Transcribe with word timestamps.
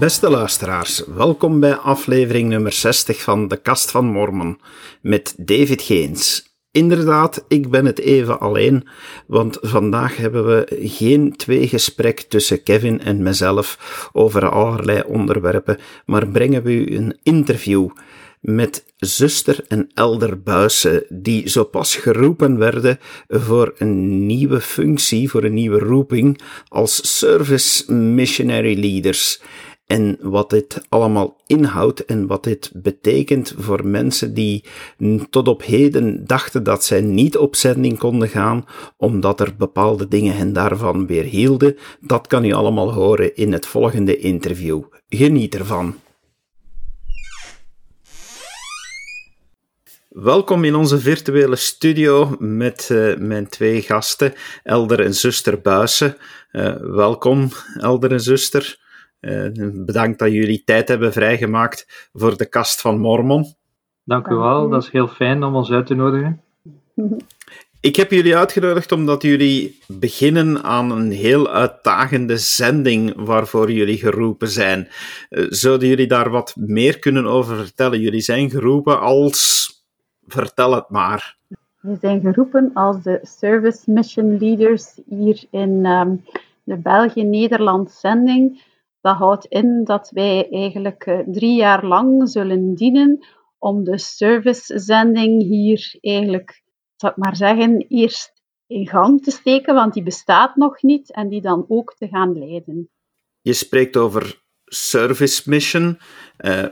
Beste 0.00 0.30
luisteraars, 0.30 1.02
welkom 1.06 1.60
bij 1.60 1.74
aflevering 1.74 2.48
nummer 2.48 2.72
60 2.72 3.22
van 3.22 3.48
De 3.48 3.56
Kast 3.56 3.90
van 3.90 4.06
Mormon 4.06 4.60
met 5.02 5.34
David 5.36 5.82
Geens. 5.82 6.54
Inderdaad, 6.70 7.44
ik 7.48 7.70
ben 7.70 7.86
het 7.86 7.98
even 7.98 8.40
alleen, 8.40 8.88
want 9.26 9.58
vandaag 9.60 10.16
hebben 10.16 10.46
we 10.46 10.80
geen 10.82 11.36
twee 11.36 11.68
gesprek 11.68 12.20
tussen 12.20 12.62
Kevin 12.62 13.00
en 13.00 13.22
mezelf 13.22 14.08
over 14.12 14.48
allerlei 14.48 15.02
onderwerpen, 15.06 15.78
maar 16.06 16.28
brengen 16.28 16.62
we 16.62 16.72
u 16.72 16.96
een 16.96 17.18
interview 17.22 17.88
met 18.40 18.84
zuster 18.96 19.64
en 19.68 19.90
elder 19.94 20.42
Buissen, 20.42 21.04
die 21.08 21.48
zo 21.48 21.64
pas 21.64 21.96
geroepen 21.96 22.58
werden 22.58 22.98
voor 23.28 23.74
een 23.78 24.26
nieuwe 24.26 24.60
functie, 24.60 25.30
voor 25.30 25.44
een 25.44 25.54
nieuwe 25.54 25.78
roeping 25.78 26.40
als 26.68 27.18
Service 27.18 27.92
Missionary 27.92 28.80
Leaders 28.80 29.40
en 29.90 30.18
wat 30.20 30.50
dit 30.50 30.82
allemaal 30.88 31.36
inhoudt 31.46 32.04
en 32.04 32.26
wat 32.26 32.44
dit 32.44 32.70
betekent 32.74 33.54
voor 33.58 33.86
mensen 33.86 34.34
die 34.34 34.64
tot 35.30 35.48
op 35.48 35.62
heden 35.62 36.26
dachten 36.26 36.62
dat 36.62 36.84
zij 36.84 37.00
niet 37.00 37.36
op 37.36 37.56
zending 37.56 37.98
konden 37.98 38.28
gaan, 38.28 38.64
omdat 38.96 39.40
er 39.40 39.54
bepaalde 39.56 40.08
dingen 40.08 40.36
hen 40.36 40.52
daarvan 40.52 41.06
weerhielden, 41.06 41.76
dat 42.00 42.26
kan 42.26 42.44
u 42.44 42.52
allemaal 42.52 42.92
horen 42.92 43.36
in 43.36 43.52
het 43.52 43.66
volgende 43.66 44.18
interview. 44.18 44.82
Geniet 45.08 45.54
ervan. 45.54 45.94
Welkom 50.08 50.64
in 50.64 50.74
onze 50.74 51.00
virtuele 51.00 51.56
studio 51.56 52.36
met 52.38 52.88
uh, 52.92 53.16
mijn 53.16 53.48
twee 53.48 53.82
gasten, 53.82 54.34
Elder 54.62 55.00
en 55.00 55.14
zuster 55.14 55.60
Buissen. 55.60 56.16
Uh, 56.52 56.74
welkom, 56.80 57.48
Elder 57.80 58.12
en 58.12 58.20
zuster. 58.20 58.78
Uh, 59.20 59.46
bedankt 59.72 60.18
dat 60.18 60.32
jullie 60.32 60.62
tijd 60.64 60.88
hebben 60.88 61.12
vrijgemaakt 61.12 62.08
voor 62.12 62.36
de 62.36 62.46
kast 62.46 62.80
van 62.80 62.98
Mormon. 62.98 63.54
Dank 64.04 64.26
u 64.26 64.34
wel, 64.34 64.68
dat 64.68 64.82
is 64.82 64.90
heel 64.90 65.08
fijn 65.08 65.44
om 65.44 65.54
ons 65.54 65.70
uit 65.70 65.86
te 65.86 65.94
nodigen. 65.94 66.40
Ik 67.80 67.96
heb 67.96 68.10
jullie 68.10 68.36
uitgenodigd 68.36 68.92
omdat 68.92 69.22
jullie 69.22 69.78
beginnen 69.86 70.62
aan 70.62 70.90
een 70.90 71.10
heel 71.10 71.50
uitdagende 71.50 72.36
zending 72.36 73.12
waarvoor 73.16 73.70
jullie 73.72 73.96
geroepen 73.96 74.48
zijn. 74.48 74.88
Uh, 75.30 75.46
zouden 75.48 75.88
jullie 75.88 76.06
daar 76.06 76.30
wat 76.30 76.54
meer 76.56 76.98
kunnen 76.98 77.26
over 77.26 77.56
vertellen? 77.56 78.00
Jullie 78.00 78.20
zijn 78.20 78.50
geroepen 78.50 79.00
als. 79.00 79.68
Vertel 80.26 80.74
het 80.74 80.88
maar. 80.88 81.36
We 81.80 81.96
zijn 82.00 82.20
geroepen 82.20 82.70
als 82.74 83.02
de 83.02 83.18
Service 83.22 83.90
Mission 83.90 84.38
Leaders 84.38 85.00
hier 85.08 85.44
in 85.50 85.86
um, 85.86 86.24
de 86.64 86.76
België-Nederland 86.76 87.90
zending. 87.90 88.62
Dat 89.00 89.16
houdt 89.16 89.44
in 89.44 89.84
dat 89.84 90.10
wij 90.10 90.48
eigenlijk 90.50 91.06
uh, 91.06 91.18
drie 91.26 91.56
jaar 91.56 91.86
lang 91.86 92.28
zullen 92.28 92.74
dienen 92.74 93.26
om 93.58 93.84
de 93.84 93.98
servicezending 93.98 95.42
hier 95.42 95.98
eigenlijk, 96.00 96.62
zal 96.96 97.10
ik 97.10 97.16
maar 97.16 97.36
zeggen, 97.36 97.84
eerst 97.88 98.32
in 98.66 98.88
gang 98.88 99.22
te 99.22 99.30
steken, 99.30 99.74
want 99.74 99.94
die 99.94 100.02
bestaat 100.02 100.56
nog 100.56 100.82
niet, 100.82 101.12
en 101.12 101.28
die 101.28 101.40
dan 101.40 101.64
ook 101.68 101.94
te 101.98 102.08
gaan 102.08 102.38
leiden. 102.38 102.90
Je 103.40 103.52
spreekt 103.52 103.96
over 103.96 104.42
service 104.64 105.50
mission. 105.50 105.98
Uh, 106.38 106.64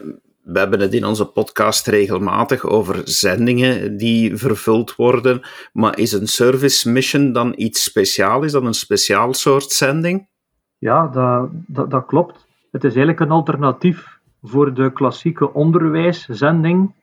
we 0.43 0.59
hebben 0.59 0.81
het 0.81 0.95
in 0.95 1.05
onze 1.05 1.27
podcast 1.27 1.87
regelmatig 1.87 2.65
over 2.65 3.01
zendingen 3.05 3.97
die 3.97 4.37
vervuld 4.37 4.97
worden. 4.97 5.41
Maar 5.73 5.99
is 5.99 6.13
een 6.13 6.27
service 6.27 6.91
mission 6.91 7.33
dan 7.33 7.53
iets 7.57 7.83
speciaals? 7.83 8.45
Is 8.45 8.53
dat 8.53 8.63
een 8.63 8.75
speciaal 8.75 9.35
soort 9.35 9.73
zending? 9.73 10.29
Ja, 10.79 11.07
dat, 11.07 11.51
dat, 11.67 11.91
dat 11.91 12.07
klopt. 12.07 12.47
Het 12.71 12.85
is 12.85 12.95
eigenlijk 12.95 13.21
een 13.21 13.31
alternatief 13.31 14.19
voor 14.43 14.75
de 14.75 14.93
klassieke 14.93 15.53
onderwijszending. 15.53 16.95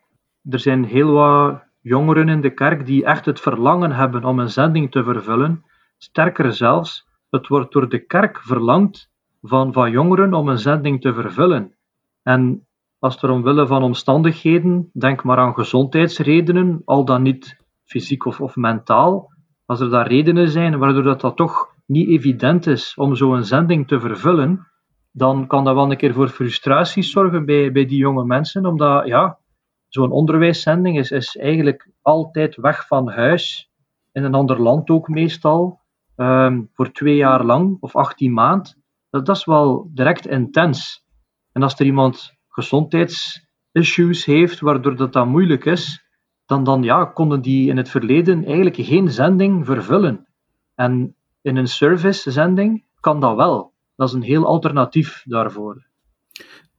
Er 0.50 0.60
zijn 0.60 0.84
heel 0.84 1.12
wat 1.12 1.64
jongeren 1.82 2.30
in 2.30 2.42
de 2.42 2.54
kerk 2.54 2.86
die 2.86 3.06
echt 3.06 3.26
het 3.26 3.40
verlangen 3.40 3.92
hebben 3.92 4.24
om 4.24 4.40
een 4.40 4.50
zending 4.50 4.92
te 4.92 5.04
vervullen. 5.04 5.64
Sterker 5.98 6.54
zelfs, 6.54 7.08
het 7.30 7.48
wordt 7.48 7.72
door 7.72 7.90
de 7.90 8.06
kerk 8.06 8.42
verlangd 8.42 9.10
van, 9.42 9.74
van 9.74 9.92
jongeren 9.92 10.34
om 10.34 10.50
een 10.50 10.58
zending 10.58 11.02
te 11.02 11.14
vervullen. 11.14 11.76
En 12.24 12.68
als 13.00 13.22
er 13.22 13.30
omwille 13.30 13.68
van 13.68 13.84
omstandigheden, 13.84 14.90
denk 14.94 15.24
maar 15.24 15.38
aan 15.38 15.54
gezondheidsredenen, 15.54 16.82
al 16.86 17.06
dan 17.06 17.22
niet 17.22 17.58
fysiek 17.86 18.26
of, 18.26 18.42
of 18.42 18.56
mentaal, 18.56 19.34
als 19.66 19.80
er 19.80 19.90
daar 19.90 20.08
redenen 20.08 20.50
zijn 20.50 20.78
waardoor 20.78 21.04
dat, 21.04 21.22
dat 21.22 21.36
toch 21.36 21.75
niet 21.86 22.10
evident 22.10 22.68
is 22.68 22.94
om 22.96 23.16
zo'n 23.16 23.44
zending 23.44 23.88
te 23.88 24.00
vervullen, 24.00 24.68
dan 25.12 25.48
kan 25.48 25.64
dat 25.64 25.76
wel 25.76 25.92
een 25.92 25.98
keer 25.98 26.14
voor 26.14 26.28
frustraties 26.28 27.12
zorgen 27.12 27.46
bij, 27.46 27.72
bij 27.72 27.86
die 27.86 27.98
jonge 27.98 28.26
mensen, 28.26 28.66
omdat 28.66 29.08
ja, 29.08 29.40
zo'n 29.88 30.12
onderwijszending 30.12 30.98
is, 30.98 31.12
is 31.12 31.38
eigenlijk 31.38 31.90
altijd 32.02 32.56
weg 32.56 32.88
van 32.88 33.10
huis, 33.10 33.72
in 34.12 34.24
een 34.24 34.34
ander 34.34 34.62
land 34.62 34.90
ook 34.90 35.08
meestal, 35.08 35.80
um, 36.16 36.70
voor 36.74 36.92
twee 36.92 37.16
jaar 37.16 37.44
lang 37.44 37.78
of 37.80 37.96
18 37.96 38.34
maand. 38.34 38.76
Dat, 39.10 39.26
dat 39.26 39.36
is 39.36 39.46
wel 39.46 39.90
direct 39.94 40.28
intens. 40.28 41.06
En 41.52 41.64
als 41.64 41.80
er 41.80 41.86
iemand 41.86 42.34
gezondheidsissues 42.48 44.26
heeft, 44.26 44.60
waardoor 44.60 44.96
dat 44.96 45.14
dan 45.14 45.30
moeilijk 45.30 45.66
is, 45.66 46.04
dan, 46.46 46.64
dan 46.64 46.84
ja, 46.84 47.06
konden 47.06 47.42
die 47.42 47.70
in 47.70 47.78
het 47.78 47.90
verleden 47.90 48.46
eigenlijk 48.46 48.76
geen 48.76 49.10
zending 49.10 49.66
vervullen. 49.66 50.28
En 50.76 51.15
in 51.46 51.56
een 51.56 51.68
servicezending 51.68 52.84
kan 53.00 53.20
dat 53.20 53.36
wel. 53.36 53.72
Dat 53.96 54.08
is 54.08 54.14
een 54.14 54.22
heel 54.22 54.46
alternatief 54.46 55.24
daarvoor. 55.26 55.86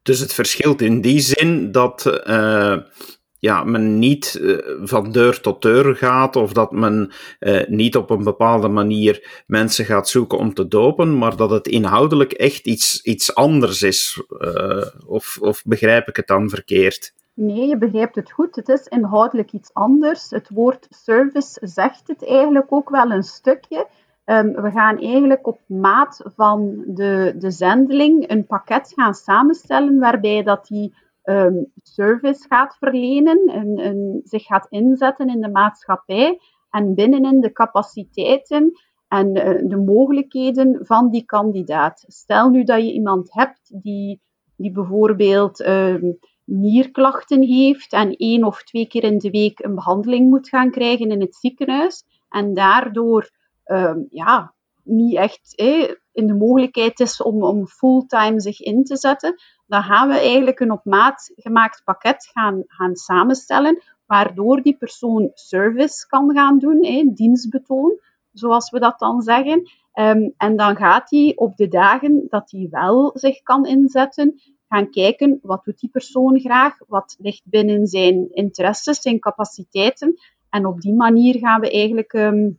Dus 0.03 0.21
het 0.21 0.33
verschilt 0.33 0.81
in 0.81 1.01
die 1.01 1.21
zin 1.21 1.73
dat 1.73 2.23
uh, 2.27 2.77
ja, 3.39 3.65
men 3.65 3.99
niet 3.99 4.39
uh, 4.41 4.59
van 4.83 5.13
deur 5.13 5.41
tot 5.41 5.63
deur 5.63 5.97
gaat 5.97 6.37
of 6.37 6.53
dat 6.53 6.73
men 6.73 7.13
uh, 7.41 7.67
niet 7.67 7.97
op 7.97 8.11
een 8.11 8.25
bepaalde 8.25 8.69
manier 8.69 9.43
mensen 9.47 9.85
gaat 9.85 10.09
zoeken 10.09 10.39
om 10.39 10.55
te 10.55 10.69
dopen, 10.69 11.19
maar 11.19 11.37
dat 11.37 11.51
het 11.51 11.69
inhoudelijk 11.69 12.33
echt 12.33 12.67
iets, 12.67 13.03
iets 13.03 13.35
anders 13.35 13.83
is. 13.83 14.23
of, 15.07 15.39
of 15.41 15.63
begrijp 15.65 16.09
ik 16.09 16.17
het 16.17 16.27
dan 16.27 16.49
verkeerd? 16.49 17.13
Nee, 17.35 17.67
je 17.67 17.79
begrijpt 17.79 18.15
het 18.15 18.33
goed. 18.33 18.57
Het 18.57 18.69
is 18.69 18.87
inhoudelijk 18.87 19.53
iets 19.53 19.71
anders. 19.73 20.31
Het 20.31 20.49
woord 20.49 20.87
service 20.91 21.59
zegt 21.63 22.09
het 22.09 22.27
eigenlijk 22.27 22.73
ook 22.73 22.91
wel 22.91 23.11
een 23.11 23.23
stukje. 23.23 23.87
Um, 24.29 24.53
we 24.53 24.71
gaan 24.71 24.99
eigenlijk 24.99 25.47
op 25.47 25.61
maat 25.67 26.23
van 26.35 26.85
de, 26.87 27.35
de 27.39 27.51
zendeling 27.51 28.31
een 28.31 28.47
pakket 28.47 28.93
gaan 28.97 29.15
samenstellen 29.15 29.99
waarbij 29.99 30.43
dat 30.43 30.67
die 30.67 30.95
um, 31.25 31.73
service 31.83 32.47
gaat 32.49 32.77
verlenen 32.79 33.47
en, 33.47 33.77
en, 33.77 34.21
zich 34.25 34.45
gaat 34.45 34.67
inzetten 34.71 35.29
in 35.29 35.41
de 35.41 35.51
maatschappij 35.51 36.41
en 36.71 36.95
binnenin 36.95 37.41
de 37.41 37.53
capaciteiten 37.53 38.73
en 39.09 39.37
uh, 39.37 39.69
de 39.69 39.77
mogelijkheden 39.77 40.87
van 40.87 41.11
die 41.11 41.25
kandidaat. 41.25 42.05
Stel 42.07 42.51
nu 42.51 42.65
dat 42.65 42.83
je 42.83 42.93
iemand 42.93 43.33
hebt 43.33 43.83
die, 43.83 44.21
die 44.57 44.73
bijvoorbeeld 44.73 45.67
um, 45.67 46.19
nierklachten 46.45 47.43
heeft 47.43 47.93
en 47.93 48.17
één 48.17 48.45
of 48.45 48.63
twee 48.63 48.87
keer 48.87 49.05
in 49.05 49.19
de 49.19 49.31
week 49.31 49.65
een 49.65 49.75
behandeling 49.75 50.31
moet 50.31 50.49
gaan 50.49 50.71
krijgen 50.71 51.11
in 51.11 51.21
het 51.21 51.35
ziekenhuis 51.35 52.05
en 52.29 52.55
daardoor 52.55 53.31
um, 53.67 54.07
ja, 54.11 54.55
niet 54.83 55.17
echt 55.17 55.53
in 56.13 56.27
de 56.27 56.35
mogelijkheid 56.35 57.01
is 57.01 57.23
om, 57.23 57.43
om 57.43 57.67
fulltime 57.67 58.41
zich 58.41 58.61
in 58.61 58.85
te 58.85 58.97
zetten, 58.97 59.35
dan 59.67 59.83
gaan 59.83 60.09
we 60.09 60.15
eigenlijk 60.15 60.61
een 60.61 60.71
op 60.71 60.85
maat 60.85 61.33
gemaakt 61.37 61.83
pakket 61.85 62.31
gaan, 62.33 62.63
gaan 62.67 62.97
samenstellen, 62.97 63.83
waardoor 64.07 64.63
die 64.63 64.77
persoon 64.77 65.31
service 65.35 66.07
kan 66.07 66.35
gaan 66.35 66.59
doen, 66.59 67.11
dienstbetoon, 67.15 68.01
zoals 68.33 68.71
we 68.71 68.79
dat 68.79 68.99
dan 68.99 69.23
zeggen. 69.23 69.71
Um, 69.95 70.35
en 70.37 70.57
dan 70.57 70.77
gaat 70.77 71.11
hij 71.11 71.33
op 71.37 71.57
de 71.57 71.69
dagen 71.69 72.27
dat 72.29 72.51
hij 72.51 72.69
wel 72.71 73.11
zich 73.15 73.43
kan 73.43 73.67
inzetten, 73.67 74.41
gaan 74.69 74.91
kijken 74.91 75.39
wat 75.43 75.65
doet 75.65 75.79
die 75.79 75.91
persoon 75.91 76.41
graag, 76.41 76.79
wat 76.87 77.17
ligt 77.19 77.43
binnen 77.45 77.87
zijn 77.87 78.29
interesses, 78.35 79.01
zijn 79.01 79.19
capaciteiten. 79.19 80.15
En 80.51 80.67
op 80.67 80.81
die 80.81 80.95
manier 80.95 81.39
gaan 81.39 81.61
we 81.61 81.71
eigenlijk 81.71 82.13
um, 82.13 82.59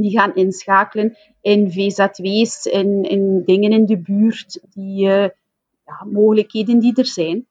die 0.00 0.18
gaan 0.18 0.34
inschakelen 0.34 1.16
in 1.40 1.72
VZW's, 1.72 2.64
in, 2.64 3.02
in 3.02 3.42
dingen 3.44 3.72
in 3.72 3.86
de 3.86 3.98
buurt, 3.98 4.60
die 4.70 5.06
uh, 5.06 5.28
ja, 5.84 6.06
mogelijkheden 6.10 6.78
die 6.78 6.94
er 6.94 7.06
zijn. 7.06 7.48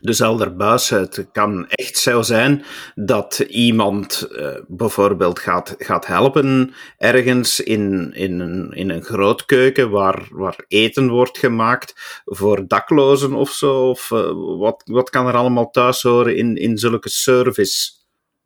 Dus 0.00 0.20
elderbuis, 0.20 0.90
het 0.90 1.28
kan 1.32 1.66
echt 1.68 1.96
zo 1.96 2.22
zijn 2.22 2.62
dat 2.94 3.38
iemand 3.38 4.28
uh, 4.32 4.48
bijvoorbeeld 4.68 5.38
gaat, 5.38 5.74
gaat 5.78 6.06
helpen 6.06 6.72
ergens 6.98 7.60
in, 7.60 8.12
in, 8.14 8.40
een, 8.40 8.72
in 8.72 8.90
een 8.90 9.02
grootkeuken 9.02 9.90
waar, 9.90 10.28
waar 10.30 10.64
eten 10.68 11.08
wordt 11.08 11.38
gemaakt 11.38 12.22
voor 12.24 12.64
daklozen 12.66 13.32
of 13.32 13.50
zo. 13.50 13.88
Of 13.88 14.10
uh, 14.10 14.58
wat, 14.58 14.82
wat 14.84 15.10
kan 15.10 15.26
er 15.26 15.36
allemaal 15.36 15.70
thuis 15.70 16.02
horen 16.02 16.36
in, 16.36 16.56
in 16.56 16.78
zulke 16.78 17.08
service? 17.08 17.90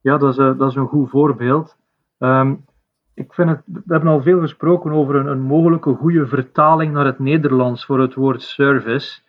Ja, 0.00 0.18
dat 0.18 0.32
is, 0.32 0.38
uh, 0.38 0.58
dat 0.58 0.70
is 0.70 0.76
een 0.76 0.86
goed 0.86 1.10
voorbeeld. 1.10 1.76
Um, 2.18 2.64
ik 3.14 3.34
vind 3.34 3.48
het, 3.48 3.62
we 3.66 3.82
hebben 3.86 4.10
al 4.10 4.22
veel 4.22 4.40
gesproken 4.40 4.92
over 4.92 5.14
een, 5.14 5.26
een 5.26 5.42
mogelijke 5.42 5.94
goede 5.94 6.26
vertaling 6.26 6.92
naar 6.92 7.04
het 7.04 7.18
Nederlands 7.18 7.84
voor 7.84 8.00
het 8.00 8.14
woord 8.14 8.42
service. 8.42 9.20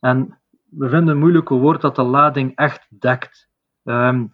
En 0.00 0.38
we 0.70 0.88
vinden 0.88 1.14
een 1.14 1.20
moeilijke 1.20 1.54
woord 1.54 1.80
dat 1.80 1.96
de 1.96 2.02
lading 2.02 2.52
echt 2.54 2.86
dekt. 2.98 3.48
Ehm, 3.84 4.26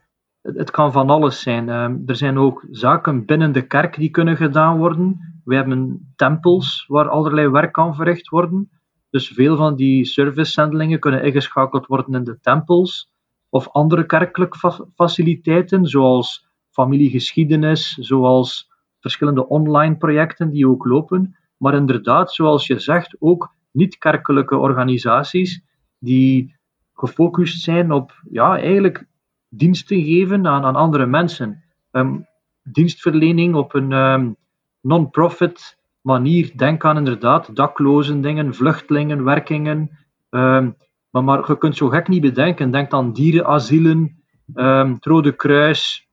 het, 0.43 0.71
kan 0.71 0.93
van 0.93 1.11
alles 1.11 1.41
zijn. 1.41 1.69
Ehm, 1.69 1.97
er 2.07 2.17
zijn 2.17 2.39
ook 2.39 2.65
zaken 2.71 3.25
binnen 3.25 3.53
de 3.53 3.67
kerk 3.67 3.97
die 3.97 4.11
kunnen 4.11 4.37
gedaan 4.37 4.79
worden. 4.79 5.41
We 5.45 5.55
hebben 5.55 6.13
tempels 6.17 6.85
waar 6.87 7.09
allerlei 7.09 7.49
werk 7.49 7.73
kan 7.73 7.95
verricht 7.95 8.29
worden. 8.29 8.71
Dus 9.11 9.29
veel 9.29 9.57
van 9.57 9.77
die 9.77 10.05
servicezendelingen 10.05 11.01
kunnen 11.01 11.23
ingeschakeld 11.23 11.87
worden 11.87 12.15
in 12.15 12.25
de 12.25 12.41
tempels 12.41 13.13
of 13.49 13.69
andere 13.69 14.07
kerkelijke 14.07 14.89
faciliteiten, 14.95 15.87
zoals 15.87 16.49
familiegeschiedenis, 16.71 17.95
zoals 17.95 18.68
verschillende 19.01 19.49
online 19.49 19.97
projecten 19.97 20.51
die 20.51 20.69
ook 20.69 20.85
lopen. 20.85 21.37
Maar 21.57 21.75
inderdaad, 21.75 22.33
zoals 22.33 22.67
je 22.67 22.79
zegt, 22.79 23.17
ook 23.19 23.55
niet-kerkelijke 23.71 24.57
organisaties 24.57 25.63
die 25.99 26.57
gefocust 26.95 27.63
zijn 27.63 27.93
op 27.93 28.23
ja, 28.31 28.59
eigenlijk 28.59 29.07
diensten 29.49 30.03
geven 30.03 30.47
aan, 30.47 30.65
aan 30.65 30.77
andere 30.77 31.07
mensen. 31.07 31.63
Um, 31.93 32.27
dienstverlening 32.63 33.55
op 33.55 33.75
een 33.75 33.93
um, 33.93 34.37
non-profit 34.81 35.79
manier. 36.01 36.53
Denk 36.57 36.85
aan 36.85 36.97
inderdaad 36.97 37.57
daklozen 37.57 38.21
dingen, 38.21 38.55
vluchtelingen, 38.55 39.25
werkingen. 39.25 39.91
Um, 40.31 40.77
maar, 41.11 41.25
maar 41.25 41.45
je 41.47 41.59
kunt 41.59 41.77
zo 41.77 41.89
gek 41.89 42.09
niet 42.09 42.21
bedenken. 42.21 42.71
Denk 42.71 42.93
aan 42.93 43.13
dierenasielen, 43.13 44.23
het 44.55 45.05
Rode 45.05 45.33
Kruis. 45.33 46.08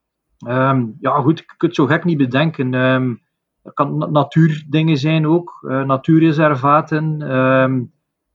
Ja, 1.00 1.22
goed, 1.22 1.40
je 1.40 1.54
kunt 1.58 1.76
zo 1.76 1.86
gek 1.86 2.04
niet 2.04 2.18
bedenken. 2.18 2.72
Het 3.64 3.74
kan 3.74 4.12
natuurdingen 4.12 4.98
zijn 4.98 5.28
ook, 5.28 5.60
uh, 5.62 5.84
natuurreservaten. 5.84 7.22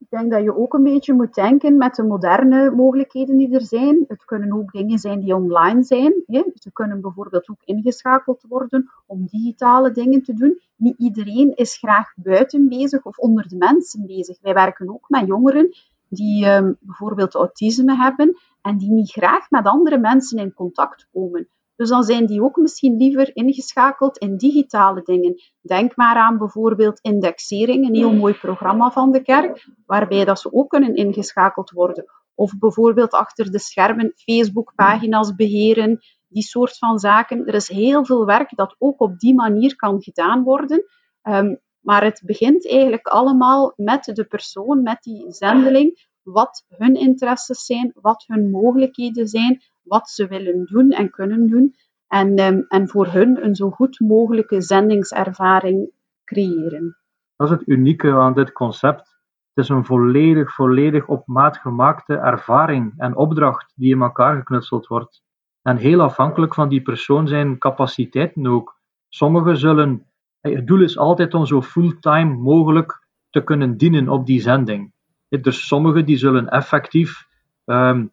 Ik 0.00 0.18
denk 0.18 0.30
dat 0.30 0.42
je 0.42 0.56
ook 0.56 0.74
een 0.74 0.82
beetje 0.82 1.12
moet 1.12 1.34
denken 1.34 1.76
met 1.76 1.94
de 1.94 2.02
moderne 2.02 2.70
mogelijkheden 2.70 3.36
die 3.36 3.54
er 3.54 3.62
zijn. 3.62 4.04
Het 4.08 4.24
kunnen 4.24 4.52
ook 4.52 4.72
dingen 4.72 4.98
zijn 4.98 5.20
die 5.20 5.34
online 5.34 5.82
zijn. 5.82 6.22
Hè. 6.26 6.42
Ze 6.54 6.72
kunnen 6.72 7.00
bijvoorbeeld 7.00 7.48
ook 7.48 7.62
ingeschakeld 7.64 8.44
worden 8.48 8.90
om 9.06 9.26
digitale 9.26 9.90
dingen 9.90 10.22
te 10.22 10.34
doen. 10.34 10.60
Niet 10.76 10.98
iedereen 10.98 11.56
is 11.56 11.76
graag 11.76 12.12
buiten 12.16 12.68
bezig 12.68 13.04
of 13.04 13.18
onder 13.18 13.48
de 13.48 13.56
mensen 13.56 14.06
bezig. 14.06 14.38
Wij 14.40 14.54
werken 14.54 14.88
ook 14.88 15.08
met 15.08 15.26
jongeren 15.26 15.74
die 16.08 16.46
um, 16.46 16.76
bijvoorbeeld 16.80 17.34
autisme 17.34 17.96
hebben 17.96 18.36
en 18.62 18.78
die 18.78 18.90
niet 18.90 19.10
graag 19.10 19.50
met 19.50 19.66
andere 19.66 19.98
mensen 19.98 20.38
in 20.38 20.54
contact 20.54 21.08
komen. 21.12 21.48
Dus 21.80 21.88
dan 21.88 22.02
zijn 22.02 22.26
die 22.26 22.42
ook 22.42 22.56
misschien 22.56 22.96
liever 22.96 23.30
ingeschakeld 23.36 24.18
in 24.18 24.36
digitale 24.36 25.02
dingen. 25.02 25.34
Denk 25.60 25.96
maar 25.96 26.16
aan 26.16 26.38
bijvoorbeeld 26.38 27.00
indexering, 27.00 27.86
een 27.86 27.94
heel 27.94 28.12
mooi 28.12 28.34
programma 28.34 28.90
van 28.90 29.12
de 29.12 29.22
kerk, 29.22 29.68
waarbij 29.86 30.24
dat 30.24 30.40
ze 30.40 30.52
ook 30.52 30.68
kunnen 30.68 30.94
ingeschakeld 30.94 31.70
worden. 31.70 32.04
Of 32.34 32.58
bijvoorbeeld 32.58 33.10
achter 33.10 33.50
de 33.50 33.58
schermen 33.58 34.12
Facebookpagina's 34.14 35.34
beheren, 35.34 35.98
die 36.28 36.42
soort 36.42 36.78
van 36.78 36.98
zaken. 36.98 37.46
Er 37.46 37.54
is 37.54 37.68
heel 37.68 38.04
veel 38.04 38.26
werk 38.26 38.56
dat 38.56 38.76
ook 38.78 39.00
op 39.00 39.18
die 39.18 39.34
manier 39.34 39.76
kan 39.76 40.02
gedaan 40.02 40.42
worden. 40.42 40.84
Um, 41.22 41.60
maar 41.80 42.04
het 42.04 42.22
begint 42.24 42.68
eigenlijk 42.70 43.06
allemaal 43.06 43.72
met 43.76 44.04
de 44.04 44.24
persoon, 44.24 44.82
met 44.82 45.02
die 45.02 45.32
zendeling, 45.32 46.08
wat 46.22 46.64
hun 46.68 46.94
interesses 46.94 47.64
zijn, 47.64 47.92
wat 47.94 48.24
hun 48.26 48.50
mogelijkheden 48.50 49.26
zijn, 49.26 49.62
wat 49.82 50.08
ze 50.08 50.26
willen 50.26 50.64
doen 50.64 50.90
en 50.90 51.10
kunnen 51.10 51.46
doen. 51.46 51.74
En, 52.06 52.38
um, 52.38 52.64
en 52.68 52.88
voor 52.88 53.06
hun 53.06 53.44
een 53.44 53.54
zo 53.54 53.70
goed 53.70 54.00
mogelijke 54.00 54.60
zendingservaring 54.60 55.90
creëren. 56.24 56.96
Dat 57.36 57.50
is 57.50 57.56
het 57.58 57.68
unieke 57.68 58.12
aan 58.12 58.34
dit 58.34 58.52
concept. 58.52 59.18
Het 59.54 59.64
is 59.64 59.68
een 59.68 59.84
volledig, 59.84 60.54
volledig 60.54 61.06
op 61.06 61.26
maat 61.26 61.56
gemaakte 61.56 62.14
ervaring 62.14 62.94
en 62.96 63.16
opdracht 63.16 63.72
die 63.76 63.94
in 63.94 64.00
elkaar 64.00 64.36
geknutseld 64.36 64.86
wordt. 64.86 65.22
En 65.62 65.76
heel 65.76 66.00
afhankelijk 66.00 66.54
van 66.54 66.68
die 66.68 66.82
persoon 66.82 67.28
zijn 67.28 67.58
capaciteiten 67.58 68.46
ook. 68.46 68.78
Sommigen 69.08 69.56
zullen, 69.56 70.06
het 70.40 70.66
doel 70.66 70.82
is 70.82 70.98
altijd 70.98 71.34
om 71.34 71.46
zo 71.46 71.62
fulltime 71.62 72.34
mogelijk 72.34 73.06
te 73.30 73.44
kunnen 73.44 73.76
dienen 73.76 74.08
op 74.08 74.26
die 74.26 74.40
zending. 74.40 74.92
Dus 75.28 75.66
sommigen 75.66 76.06
die 76.06 76.16
zullen 76.16 76.48
effectief 76.48 77.28
um, 77.64 78.12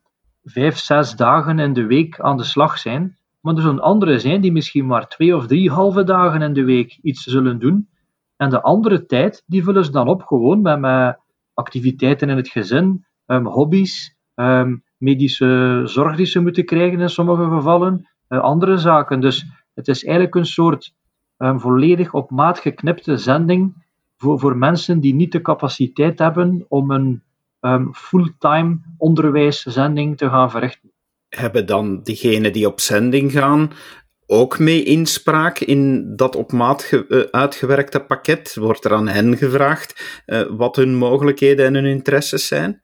vijf, 0.50 0.78
zes 0.78 1.16
dagen 1.16 1.60
in 1.60 1.74
de 1.74 1.86
week 1.86 2.20
aan 2.20 2.38
de 2.38 2.44
slag 2.44 2.78
zijn. 2.78 3.18
Maar 3.42 3.56
er 3.56 3.62
zullen 3.62 3.80
anderen 3.80 4.22
zijn 4.22 4.42
die 4.42 4.52
misschien 4.52 4.86
maar 4.86 5.08
twee 5.08 5.36
of 5.36 5.48
drie 5.48 5.72
halve 5.72 6.04
dagen 6.04 6.42
in 6.42 6.54
de 6.54 6.64
week 6.64 7.00
iets 7.02 7.24
zullen 7.24 7.60
doen. 7.60 7.90
En 8.38 8.50
de 8.50 8.62
andere 8.62 9.06
tijd, 9.06 9.44
die 9.46 9.64
vullen 9.64 9.86
ze 9.86 9.92
dan 9.92 10.08
op 10.08 10.22
gewoon 10.22 10.62
met, 10.62 11.18
activiteiten 11.54 12.30
in 12.30 12.38
het 12.38 12.50
gezin, 12.50 13.06
um, 13.26 13.46
hobby's, 13.46 14.16
um, 14.36 14.84
medische 14.98 15.82
zorg 15.86 16.16
die 16.16 16.26
ze 16.26 16.40
moeten 16.40 16.66
krijgen 16.66 17.00
in 17.00 17.10
sommige 17.10 17.44
gevallen, 17.44 18.10
uh, 18.30 18.40
andere 18.40 18.78
zaken. 18.78 19.20
Dus 19.20 19.46
het 19.74 19.88
is 19.88 20.04
eigenlijk 20.04 20.36
een 20.36 20.46
soort 20.46 20.94
um, 21.38 21.60
volledig 21.60 22.14
op 22.14 22.32
maat 22.32 22.60
geknipte 22.60 23.18
zending 23.18 23.86
voor, 24.18 24.40
voor 24.40 24.58
mensen 24.58 25.00
die 25.00 25.14
niet 25.14 25.32
de 25.32 25.42
capaciteit 25.42 26.20
hebben 26.20 26.66
om 26.68 26.92
een 26.92 27.24
um, 27.62 27.94
fulltime 27.94 28.80
onderwijszending 28.98 30.18
te 30.18 30.30
gaan 30.30 30.52
verrichten. 30.52 30.92
Hebben 31.30 31.66
dan 31.66 32.04
diegenen 32.04 32.54
die 32.54 32.68
op 32.68 32.80
zending 32.80 33.32
gaan 33.32 33.72
ook 34.26 34.60
mee 34.60 34.84
inspraak 34.84 35.60
in 35.60 36.16
dat 36.16 36.36
op 36.36 36.52
maat 36.52 36.92
uh, 36.92 37.20
uitgewerkte 37.32 38.00
pakket? 38.00 38.56
Wordt 38.56 38.86
er 38.86 38.94
aan 38.94 39.08
hen 39.08 39.38
gevraagd 39.38 40.22
uh, 40.26 40.42
wat 40.50 40.76
hun 40.76 40.96
mogelijkheden 40.96 41.66
en 41.66 41.74
hun 41.74 41.86
interesses 41.86 42.48
zijn? 42.48 42.82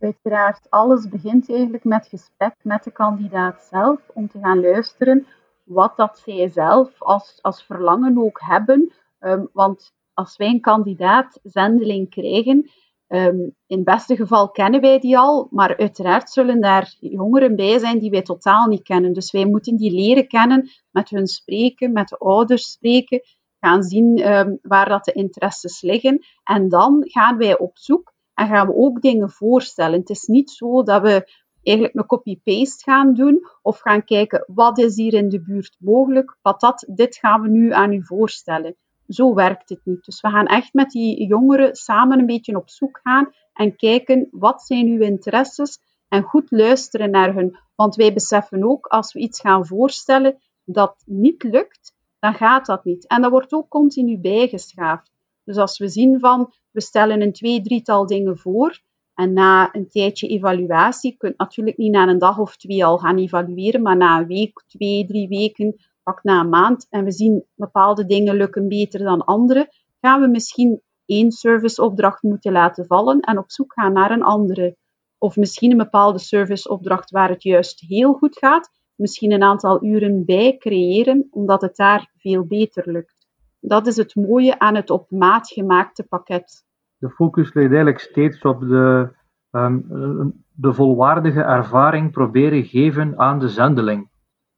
Uiteraard, 0.00 0.66
alles 0.68 1.08
begint 1.08 1.50
eigenlijk 1.50 1.84
met 1.84 2.06
gesprek 2.06 2.54
met 2.62 2.84
de 2.84 2.90
kandidaat 2.90 3.66
zelf 3.70 4.00
om 4.12 4.28
te 4.28 4.38
gaan 4.42 4.60
luisteren 4.60 5.26
wat 5.64 5.96
dat 5.96 6.22
zij 6.24 6.48
zelf 6.48 6.90
als, 6.98 7.38
als 7.42 7.62
verlangen 7.62 8.18
ook 8.18 8.40
hebben. 8.42 8.92
Um, 9.20 9.48
want 9.52 9.92
als 10.14 10.36
wij 10.36 10.48
een 10.48 10.60
kandidaat 10.60 11.40
zendeling 11.42 12.10
krijgen, 12.10 12.70
Um, 13.08 13.54
in 13.66 13.76
het 13.76 13.84
beste 13.84 14.16
geval 14.16 14.50
kennen 14.50 14.80
wij 14.80 14.98
die 14.98 15.18
al, 15.18 15.48
maar 15.50 15.76
uiteraard 15.76 16.30
zullen 16.30 16.60
daar 16.60 16.96
jongeren 17.00 17.56
bij 17.56 17.78
zijn 17.78 17.98
die 17.98 18.10
wij 18.10 18.22
totaal 18.22 18.66
niet 18.66 18.82
kennen. 18.82 19.12
Dus 19.12 19.30
wij 19.30 19.46
moeten 19.46 19.76
die 19.76 19.90
leren 19.90 20.28
kennen, 20.28 20.68
met 20.90 21.08
hun 21.08 21.26
spreken, 21.26 21.92
met 21.92 22.08
de 22.08 22.18
ouders 22.18 22.70
spreken, 22.70 23.20
gaan 23.60 23.82
zien 23.82 24.32
um, 24.32 24.58
waar 24.62 24.88
dat 24.88 25.04
de 25.04 25.12
interesses 25.12 25.80
liggen. 25.80 26.24
En 26.44 26.68
dan 26.68 27.02
gaan 27.06 27.36
wij 27.36 27.58
op 27.58 27.78
zoek 27.78 28.12
en 28.34 28.48
gaan 28.48 28.66
we 28.66 28.74
ook 28.74 29.00
dingen 29.00 29.30
voorstellen. 29.30 29.98
Het 29.98 30.10
is 30.10 30.24
niet 30.24 30.50
zo 30.50 30.82
dat 30.82 31.02
we 31.02 31.28
eigenlijk 31.62 31.96
een 31.96 32.06
copy-paste 32.06 32.90
gaan 32.90 33.14
doen 33.14 33.46
of 33.62 33.78
gaan 33.78 34.04
kijken 34.04 34.44
wat 34.46 34.78
is 34.78 34.96
hier 34.96 35.14
in 35.14 35.28
de 35.28 35.42
buurt 35.42 35.76
mogelijk, 35.78 36.38
wat 36.42 36.60
dat, 36.60 36.86
dit 36.94 37.16
gaan 37.16 37.40
we 37.40 37.48
nu 37.48 37.72
aan 37.72 37.92
u 37.92 38.04
voorstellen 38.04 38.76
zo 39.08 39.34
werkt 39.34 39.68
het 39.68 39.80
niet. 39.84 40.04
Dus 40.04 40.20
we 40.20 40.28
gaan 40.28 40.46
echt 40.46 40.74
met 40.74 40.90
die 40.90 41.26
jongeren 41.26 41.74
samen 41.74 42.18
een 42.18 42.26
beetje 42.26 42.56
op 42.56 42.68
zoek 42.68 43.00
gaan 43.02 43.32
en 43.52 43.76
kijken 43.76 44.28
wat 44.30 44.62
zijn 44.62 44.86
uw 44.86 45.00
interesses 45.00 45.78
en 46.08 46.22
goed 46.22 46.50
luisteren 46.50 47.10
naar 47.10 47.34
hun. 47.34 47.58
Want 47.74 47.94
wij 47.94 48.12
beseffen 48.12 48.64
ook 48.64 48.86
als 48.86 49.12
we 49.12 49.18
iets 49.18 49.40
gaan 49.40 49.66
voorstellen 49.66 50.38
dat 50.64 51.02
niet 51.06 51.42
lukt, 51.42 51.94
dan 52.18 52.34
gaat 52.34 52.66
dat 52.66 52.84
niet. 52.84 53.06
En 53.06 53.22
dat 53.22 53.30
wordt 53.30 53.52
ook 53.52 53.68
continu 53.68 54.18
bijgeschaafd. 54.18 55.12
Dus 55.44 55.56
als 55.56 55.78
we 55.78 55.88
zien 55.88 56.20
van 56.20 56.52
we 56.70 56.80
stellen 56.80 57.20
een 57.20 57.32
twee, 57.32 57.62
drietal 57.62 58.06
dingen 58.06 58.38
voor 58.38 58.80
en 59.14 59.32
na 59.32 59.74
een 59.74 59.88
tijdje 59.88 60.28
evaluatie, 60.28 61.10
je 61.10 61.16
kunt 61.16 61.38
natuurlijk 61.38 61.76
niet 61.76 61.92
na 61.92 62.08
een 62.08 62.18
dag 62.18 62.38
of 62.38 62.56
twee 62.56 62.84
al 62.84 62.98
gaan 62.98 63.18
evalueren, 63.18 63.82
maar 63.82 63.96
na 63.96 64.18
een 64.18 64.26
week, 64.26 64.62
twee, 64.66 65.06
drie 65.06 65.28
weken 65.28 65.76
pak 66.04 66.22
na 66.22 66.40
een 66.40 66.48
maand 66.48 66.86
en 66.90 67.04
we 67.04 67.12
zien 67.12 67.44
bepaalde 67.54 68.06
dingen 68.06 68.36
lukken 68.36 68.68
beter 68.68 69.00
dan 69.00 69.24
andere, 69.24 69.68
gaan 70.00 70.20
we 70.20 70.28
misschien 70.28 70.82
één 71.06 71.30
serviceopdracht 71.30 72.22
moeten 72.22 72.52
laten 72.52 72.86
vallen 72.86 73.20
en 73.20 73.38
op 73.38 73.50
zoek 73.50 73.72
gaan 73.72 73.92
naar 73.92 74.10
een 74.10 74.22
andere. 74.22 74.76
Of 75.18 75.36
misschien 75.36 75.70
een 75.70 75.76
bepaalde 75.76 76.18
serviceopdracht 76.18 77.10
waar 77.10 77.28
het 77.28 77.42
juist 77.42 77.80
heel 77.80 78.12
goed 78.12 78.38
gaat, 78.38 78.70
misschien 78.94 79.32
een 79.32 79.42
aantal 79.42 79.84
uren 79.84 80.24
bij 80.24 80.56
creëren, 80.56 81.26
omdat 81.30 81.60
het 81.60 81.76
daar 81.76 82.10
veel 82.16 82.46
beter 82.46 82.92
lukt. 82.92 83.26
Dat 83.60 83.86
is 83.86 83.96
het 83.96 84.14
mooie 84.14 84.58
aan 84.58 84.74
het 84.74 84.90
op 84.90 85.10
maat 85.10 85.48
gemaakte 85.48 86.02
pakket. 86.02 86.64
De 86.98 87.10
focus 87.10 87.54
ligt 87.54 87.66
eigenlijk 87.66 87.98
steeds 87.98 88.42
op 88.42 88.60
de, 88.60 89.16
um, 89.50 90.44
de 90.52 90.72
volwaardige 90.72 91.42
ervaring 91.42 92.10
proberen 92.10 92.64
geven 92.64 93.18
aan 93.18 93.38
de 93.38 93.48
zendeling. 93.48 94.10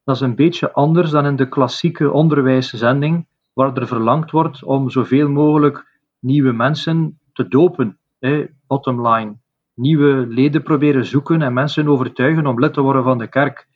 Dat 0.07 0.15
is 0.15 0.21
een 0.21 0.35
beetje 0.35 0.71
anders 0.71 1.11
dan 1.11 1.25
in 1.25 1.35
de 1.35 1.49
klassieke 1.49 2.11
onderwijszending, 2.11 3.27
waar 3.53 3.77
er 3.77 3.87
verlangd 3.87 4.31
wordt 4.31 4.63
om 4.63 4.89
zoveel 4.89 5.29
mogelijk 5.29 5.99
nieuwe 6.19 6.51
mensen 6.51 7.19
te 7.33 7.47
dopen. 7.47 7.97
Hè, 8.19 8.45
bottom 8.67 9.07
line. 9.07 9.37
Nieuwe 9.73 10.27
leden 10.27 10.63
proberen 10.63 11.05
zoeken 11.05 11.41
en 11.41 11.53
mensen 11.53 11.87
overtuigen 11.87 12.45
om 12.45 12.59
lid 12.59 12.73
te 12.73 12.81
worden 12.81 13.03
van 13.03 13.17
de 13.17 13.27
kerk. 13.27 13.67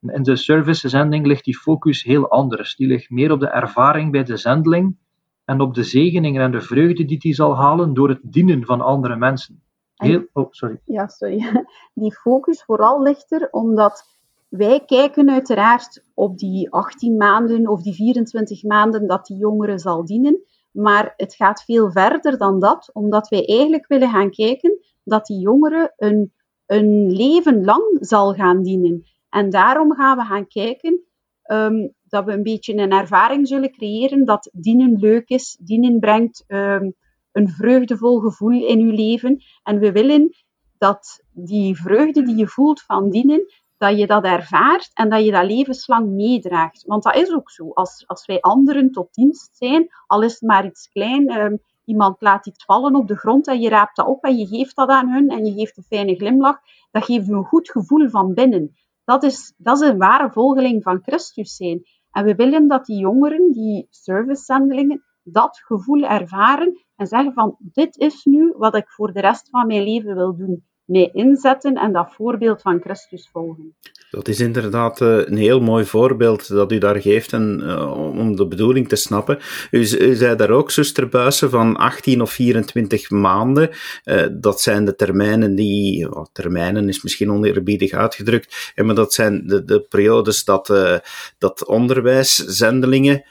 In 0.00 0.22
de 0.22 0.36
servicezending 0.36 1.26
ligt 1.26 1.44
die 1.44 1.58
focus 1.58 2.02
heel 2.02 2.30
anders. 2.30 2.76
Die 2.76 2.86
ligt 2.86 3.10
meer 3.10 3.32
op 3.32 3.40
de 3.40 3.48
ervaring 3.48 4.10
bij 4.12 4.24
de 4.24 4.36
zendeling 4.36 4.96
en 5.44 5.60
op 5.60 5.74
de 5.74 5.82
zegeningen 5.82 6.42
en 6.42 6.50
de 6.50 6.60
vreugde 6.60 7.04
die 7.04 7.18
hij 7.20 7.34
zal 7.34 7.56
halen 7.56 7.94
door 7.94 8.08
het 8.08 8.20
dienen 8.22 8.64
van 8.64 8.80
andere 8.80 9.16
mensen. 9.16 9.62
Heel, 9.94 10.24
oh, 10.32 10.46
sorry. 10.50 10.80
Ja, 10.84 11.08
sorry. 11.08 11.64
Die 11.94 12.12
focus 12.12 12.64
vooral 12.64 13.02
ligt 13.02 13.32
er 13.32 13.48
omdat 13.50 14.18
wij 14.50 14.84
kijken 14.84 15.30
uiteraard 15.30 16.04
op 16.14 16.38
die 16.38 16.70
18 16.70 17.16
maanden 17.16 17.68
of 17.68 17.82
die 17.82 17.94
24 17.94 18.62
maanden 18.62 19.06
dat 19.06 19.26
die 19.26 19.36
jongere 19.36 19.78
zal 19.78 20.04
dienen. 20.04 20.42
Maar 20.70 21.12
het 21.16 21.34
gaat 21.34 21.64
veel 21.64 21.90
verder 21.90 22.38
dan 22.38 22.60
dat, 22.60 22.90
omdat 22.92 23.28
wij 23.28 23.46
eigenlijk 23.46 23.86
willen 23.86 24.10
gaan 24.10 24.30
kijken 24.30 24.78
dat 25.04 25.26
die 25.26 25.38
jongere 25.38 25.92
een, 25.96 26.32
een 26.66 27.12
leven 27.12 27.64
lang 27.64 27.98
zal 28.00 28.34
gaan 28.34 28.62
dienen. 28.62 29.04
En 29.28 29.50
daarom 29.50 29.94
gaan 29.94 30.16
we 30.16 30.24
gaan 30.24 30.46
kijken 30.46 31.00
ehm, 31.42 31.88
dat 32.04 32.24
we 32.24 32.32
een 32.32 32.42
beetje 32.42 32.74
een 32.74 32.92
ervaring 32.92 33.48
zullen 33.48 33.72
creëren 33.72 34.24
dat 34.24 34.50
dienen 34.52 34.98
leuk 34.98 35.28
is, 35.28 35.56
dienen 35.60 35.98
brengt 35.98 36.44
um, 36.48 36.94
een 37.32 37.48
vreugdevol 37.48 38.18
gevoel 38.18 38.66
in 38.66 38.86
je 38.86 38.92
leven. 38.92 39.42
En 39.62 39.78
we 39.78 39.92
willen 39.92 40.34
dat 40.78 41.24
die 41.32 41.76
vreugde 41.76 42.22
die 42.22 42.36
je 42.36 42.46
voelt 42.46 42.82
van 42.82 43.10
dienen, 43.10 43.46
dat 43.80 43.98
je 43.98 44.06
dat 44.06 44.24
ervaart 44.24 44.90
en 44.94 45.08
dat 45.08 45.24
je 45.24 45.30
dat 45.30 45.44
levenslang 45.44 46.10
meedraagt. 46.10 46.84
Want 46.86 47.02
dat 47.02 47.16
is 47.16 47.32
ook 47.32 47.50
zo. 47.50 47.70
Als, 47.70 48.04
als 48.06 48.26
wij 48.26 48.40
anderen 48.40 48.90
tot 48.90 49.14
dienst 49.14 49.56
zijn, 49.56 49.88
al 50.06 50.22
is 50.22 50.32
het 50.32 50.42
maar 50.42 50.66
iets 50.66 50.88
klein, 50.88 51.30
um, 51.30 51.58
iemand 51.84 52.20
laat 52.20 52.46
iets 52.46 52.64
vallen 52.64 52.94
op 52.94 53.08
de 53.08 53.16
grond 53.16 53.46
en 53.46 53.60
je 53.60 53.68
raapt 53.68 53.96
dat 53.96 54.06
op 54.06 54.24
en 54.24 54.36
je 54.36 54.46
geeft 54.46 54.76
dat 54.76 54.88
aan 54.88 55.08
hun 55.08 55.28
en 55.28 55.44
je 55.44 55.52
geeft 55.52 55.76
een 55.76 55.82
fijne 55.82 56.14
glimlach, 56.14 56.58
dat 56.90 57.04
geeft 57.04 57.26
je 57.26 57.32
een 57.32 57.44
goed 57.44 57.70
gevoel 57.70 58.08
van 58.08 58.34
binnen. 58.34 58.74
Dat 59.04 59.22
is, 59.22 59.54
dat 59.56 59.80
is 59.80 59.88
een 59.88 59.98
ware 59.98 60.30
volgeling 60.30 60.82
van 60.82 61.02
Christus 61.02 61.56
zijn. 61.56 61.82
En 62.10 62.24
we 62.24 62.34
willen 62.34 62.68
dat 62.68 62.86
die 62.86 62.98
jongeren, 62.98 63.52
die 63.52 63.86
servicezendelingen, 63.90 65.04
dat 65.22 65.60
gevoel 65.64 66.02
ervaren 66.02 66.84
en 66.96 67.06
zeggen 67.06 67.32
van 67.32 67.56
dit 67.58 67.96
is 67.96 68.24
nu 68.24 68.54
wat 68.56 68.74
ik 68.74 68.90
voor 68.90 69.12
de 69.12 69.20
rest 69.20 69.48
van 69.50 69.66
mijn 69.66 69.82
leven 69.82 70.14
wil 70.14 70.36
doen 70.36 70.68
mee 70.90 71.10
inzetten 71.12 71.74
en 71.74 71.92
dat 71.92 72.12
voorbeeld 72.12 72.62
van 72.62 72.80
Christus 72.80 73.28
volgen. 73.32 73.74
Dat 74.10 74.28
is 74.28 74.40
inderdaad 74.40 75.00
eh, 75.00 75.16
een 75.26 75.36
heel 75.36 75.60
mooi 75.60 75.84
voorbeeld 75.84 76.48
dat 76.48 76.72
u 76.72 76.78
daar 76.78 77.00
geeft 77.00 77.32
en, 77.32 77.60
uh, 77.62 77.96
om 78.18 78.36
de 78.36 78.46
bedoeling 78.46 78.88
te 78.88 78.96
snappen. 78.96 79.38
U, 79.70 79.84
zei 79.84 80.36
daar 80.36 80.50
ook, 80.50 80.70
zuster 80.70 81.08
Buissen, 81.08 81.50
van 81.50 81.76
18 81.76 82.20
of 82.20 82.30
24 82.30 83.10
maanden. 83.10 83.70
Uh, 84.04 84.26
dat 84.32 84.60
zijn 84.60 84.84
de 84.84 84.94
termijnen 84.94 85.54
die, 85.54 86.14
oh, 86.14 86.24
termijnen 86.32 86.88
is 86.88 87.02
misschien 87.02 87.30
oneerbiedig 87.30 87.92
uitgedrukt, 87.92 88.72
maar 88.76 88.94
dat 88.94 89.14
zijn 89.14 89.46
de, 89.46 89.64
de 89.64 89.80
periodes 89.80 90.44
dat, 90.44 90.66
dat 91.38 91.66
onderwijszendelingen 91.66 93.24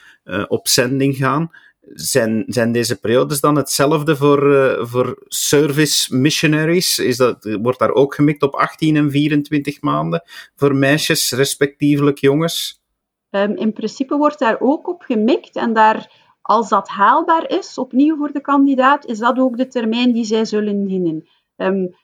op 0.47 0.67
zending 0.67 1.15
gaan 1.15 1.51
zijn, 1.93 2.43
zijn 2.47 2.71
deze 2.71 2.99
periodes 2.99 3.39
dan 3.39 3.55
hetzelfde 3.55 4.15
voor, 4.15 4.51
uh, 4.51 4.85
voor 4.85 5.23
service 5.27 6.15
missionaries? 6.15 6.99
Is 6.99 7.17
dat, 7.17 7.57
wordt 7.61 7.79
daar 7.79 7.93
ook 7.93 8.15
gemikt 8.15 8.43
op 8.43 8.53
18 8.53 8.95
en 8.95 9.11
24 9.11 9.81
maanden 9.81 10.23
voor 10.55 10.75
meisjes, 10.75 11.31
respectievelijk 11.31 12.17
jongens? 12.17 12.81
Um, 13.29 13.55
in 13.55 13.73
principe 13.73 14.17
wordt 14.17 14.39
daar 14.39 14.57
ook 14.59 14.87
op 14.87 15.01
gemikt 15.01 15.55
en 15.55 15.73
daar, 15.73 16.11
als 16.41 16.69
dat 16.69 16.87
haalbaar 16.87 17.49
is, 17.49 17.77
opnieuw 17.77 18.17
voor 18.17 18.31
de 18.31 18.41
kandidaat, 18.41 19.05
is 19.05 19.17
dat 19.17 19.37
ook 19.37 19.57
de 19.57 19.67
termijn 19.67 20.11
die 20.11 20.25
zij 20.25 20.45
zullen 20.45 20.85
dienen. 20.85 21.27
Um, 21.55 21.95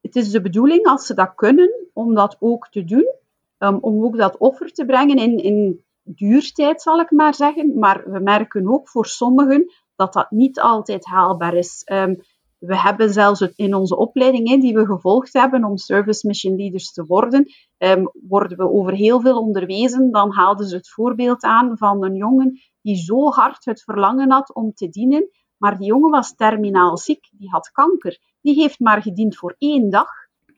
het 0.00 0.16
is 0.16 0.30
de 0.30 0.40
bedoeling, 0.40 0.86
als 0.86 1.06
ze 1.06 1.14
dat 1.14 1.34
kunnen, 1.34 1.70
om 1.92 2.14
dat 2.14 2.36
ook 2.40 2.68
te 2.68 2.84
doen, 2.84 3.14
um, 3.58 3.78
om 3.80 4.04
ook 4.04 4.16
dat 4.16 4.36
offer 4.36 4.72
te 4.72 4.84
brengen 4.84 5.16
in, 5.16 5.36
in 5.38 5.84
duurtijd, 6.02 6.82
zal 6.82 7.00
ik 7.00 7.10
maar 7.10 7.34
zeggen. 7.34 7.78
Maar 7.78 8.02
we 8.10 8.18
merken 8.18 8.68
ook 8.68 8.88
voor 8.88 9.06
sommigen 9.06 9.72
dat 9.96 10.12
dat 10.12 10.30
niet 10.30 10.60
altijd 10.60 11.06
haalbaar 11.06 11.54
is. 11.54 11.82
Um, 11.92 12.22
we 12.58 12.78
hebben 12.78 13.12
zelfs 13.12 13.40
in 13.40 13.74
onze 13.74 13.96
opleidingen 13.96 14.60
die 14.60 14.74
we 14.74 14.86
gevolgd 14.86 15.32
hebben 15.32 15.64
om 15.64 15.76
service 15.76 16.26
mission 16.26 16.56
leaders 16.56 16.92
te 16.92 17.04
worden, 17.04 17.46
um, 17.78 18.10
worden 18.28 18.58
we 18.58 18.70
over 18.70 18.92
heel 18.92 19.20
veel 19.20 19.38
onderwezen. 19.38 20.10
Dan 20.10 20.32
haalden 20.32 20.66
ze 20.66 20.76
het 20.76 20.90
voorbeeld 20.90 21.42
aan 21.42 21.76
van 21.78 22.04
een 22.04 22.14
jongen 22.14 22.60
die 22.82 22.96
zo 22.96 23.30
hard 23.30 23.64
het 23.64 23.82
verlangen 23.82 24.30
had 24.30 24.54
om 24.54 24.72
te 24.72 24.88
dienen, 24.88 25.28
maar 25.56 25.78
die 25.78 25.86
jongen 25.86 26.10
was 26.10 26.34
terminaal 26.34 26.98
ziek, 26.98 27.28
die 27.32 27.50
had 27.50 27.70
kanker. 27.70 28.18
Die 28.40 28.54
heeft 28.54 28.80
maar 28.80 29.02
gediend 29.02 29.36
voor 29.36 29.54
één 29.58 29.90
dag. 29.90 30.08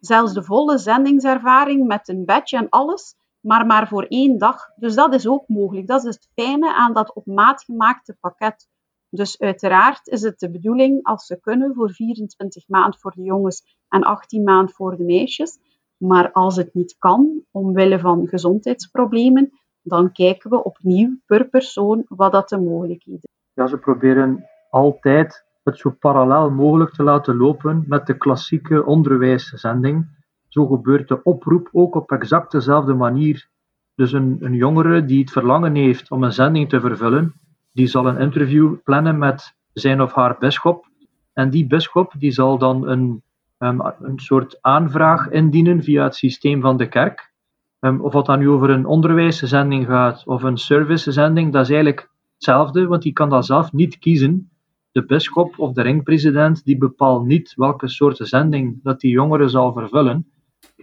Zelfs 0.00 0.32
de 0.32 0.42
volle 0.42 0.78
zendingservaring 0.78 1.86
met 1.86 2.08
een 2.08 2.24
badge 2.24 2.56
en 2.56 2.68
alles 2.68 3.14
maar 3.44 3.66
maar 3.66 3.88
voor 3.88 4.02
één 4.02 4.38
dag. 4.38 4.70
Dus 4.76 4.94
dat 4.94 5.14
is 5.14 5.28
ook 5.28 5.48
mogelijk. 5.48 5.86
Dat 5.86 6.04
is 6.04 6.14
het 6.14 6.28
fijne 6.34 6.74
aan 6.74 6.92
dat 6.92 7.14
op 7.14 7.26
maat 7.26 7.64
gemaakte 7.64 8.16
pakket. 8.20 8.68
Dus 9.08 9.40
uiteraard 9.40 10.06
is 10.06 10.22
het 10.22 10.38
de 10.38 10.50
bedoeling, 10.50 11.04
als 11.04 11.26
ze 11.26 11.40
kunnen, 11.40 11.74
voor 11.74 11.90
24 11.90 12.68
maand 12.68 13.00
voor 13.00 13.12
de 13.14 13.22
jongens 13.22 13.78
en 13.88 14.02
18 14.02 14.42
maand 14.42 14.72
voor 14.72 14.96
de 14.96 15.04
meisjes. 15.04 15.58
Maar 15.96 16.32
als 16.32 16.56
het 16.56 16.74
niet 16.74 16.96
kan, 16.98 17.42
omwille 17.50 17.98
van 17.98 18.28
gezondheidsproblemen, 18.28 19.52
dan 19.82 20.12
kijken 20.12 20.50
we 20.50 20.64
opnieuw 20.64 21.16
per 21.26 21.48
persoon 21.48 22.04
wat 22.08 22.32
dat 22.32 22.48
de 22.48 22.60
mogelijkheden 22.60 23.20
is. 23.22 23.52
Ja, 23.52 23.66
ze 23.66 23.78
proberen 23.78 24.48
altijd 24.70 25.44
het 25.62 25.78
zo 25.78 25.90
parallel 25.90 26.50
mogelijk 26.50 26.90
te 26.90 27.02
laten 27.02 27.36
lopen 27.36 27.84
met 27.86 28.06
de 28.06 28.16
klassieke 28.16 28.84
onderwijszending 28.84 30.06
zo 30.54 30.66
gebeurt 30.66 31.08
de 31.08 31.22
oproep 31.22 31.68
ook 31.72 31.94
op 31.94 32.10
exact 32.10 32.52
dezelfde 32.52 32.94
manier. 32.94 33.48
Dus 33.94 34.12
een, 34.12 34.36
een 34.40 34.54
jongere 34.54 35.04
die 35.04 35.20
het 35.20 35.30
verlangen 35.30 35.74
heeft 35.74 36.10
om 36.10 36.22
een 36.22 36.32
zending 36.32 36.68
te 36.68 36.80
vervullen, 36.80 37.34
die 37.72 37.86
zal 37.86 38.06
een 38.06 38.18
interview 38.18 38.74
plannen 38.84 39.18
met 39.18 39.54
zijn 39.72 40.02
of 40.02 40.12
haar 40.12 40.36
bisschop. 40.38 40.88
En 41.32 41.50
die 41.50 41.66
bisschop 41.66 42.12
die 42.18 42.30
zal 42.30 42.58
dan 42.58 42.88
een, 42.88 43.22
een 43.58 44.18
soort 44.18 44.58
aanvraag 44.60 45.30
indienen 45.30 45.82
via 45.82 46.04
het 46.04 46.14
systeem 46.14 46.60
van 46.60 46.76
de 46.76 46.88
kerk. 46.88 47.32
Um, 47.80 48.00
of 48.00 48.12
wat 48.12 48.26
dan 48.26 48.38
nu 48.38 48.48
over 48.48 48.70
een 48.70 48.86
onderwijszending 48.86 49.86
gaat 49.86 50.26
of 50.26 50.42
een 50.42 50.58
servicezending, 50.58 51.52
dat 51.52 51.62
is 51.62 51.70
eigenlijk 51.70 52.10
hetzelfde, 52.34 52.86
want 52.86 53.02
die 53.02 53.12
kan 53.12 53.28
dat 53.28 53.46
zelf 53.46 53.72
niet 53.72 53.98
kiezen. 53.98 54.50
De 54.92 55.04
bisschop 55.04 55.58
of 55.58 55.72
de 55.72 55.82
ringpresident 55.82 56.64
die 56.64 56.78
bepaalt 56.78 57.26
niet 57.26 57.52
welke 57.56 57.88
soort 57.88 58.16
zending 58.22 58.82
dat 58.82 59.00
die 59.00 59.10
jongere 59.10 59.48
zal 59.48 59.72
vervullen 59.72 60.32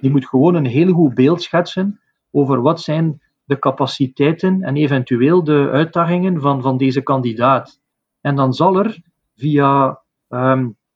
die 0.02 0.12
moet 0.12 0.28
gewoon 0.28 0.56
een 0.56 0.66
heel 0.66 0.94
goed 0.94 1.14
beeld 1.14 1.42
schetsen 1.42 2.00
over 2.32 2.62
wat 2.62 2.82
zijn 2.82 3.22
de 3.44 3.60
capaciteiten 3.60 4.62
en 4.62 4.76
eventueel 4.76 5.44
de 5.44 5.70
uitdagingen 5.72 6.42
van, 6.42 6.62
van 6.62 6.78
deze 6.78 7.02
kandidaat. 7.02 7.80
En 8.22 8.36
dan 8.36 8.54
zal 8.54 8.80
er 8.80 9.02
via 9.36 10.02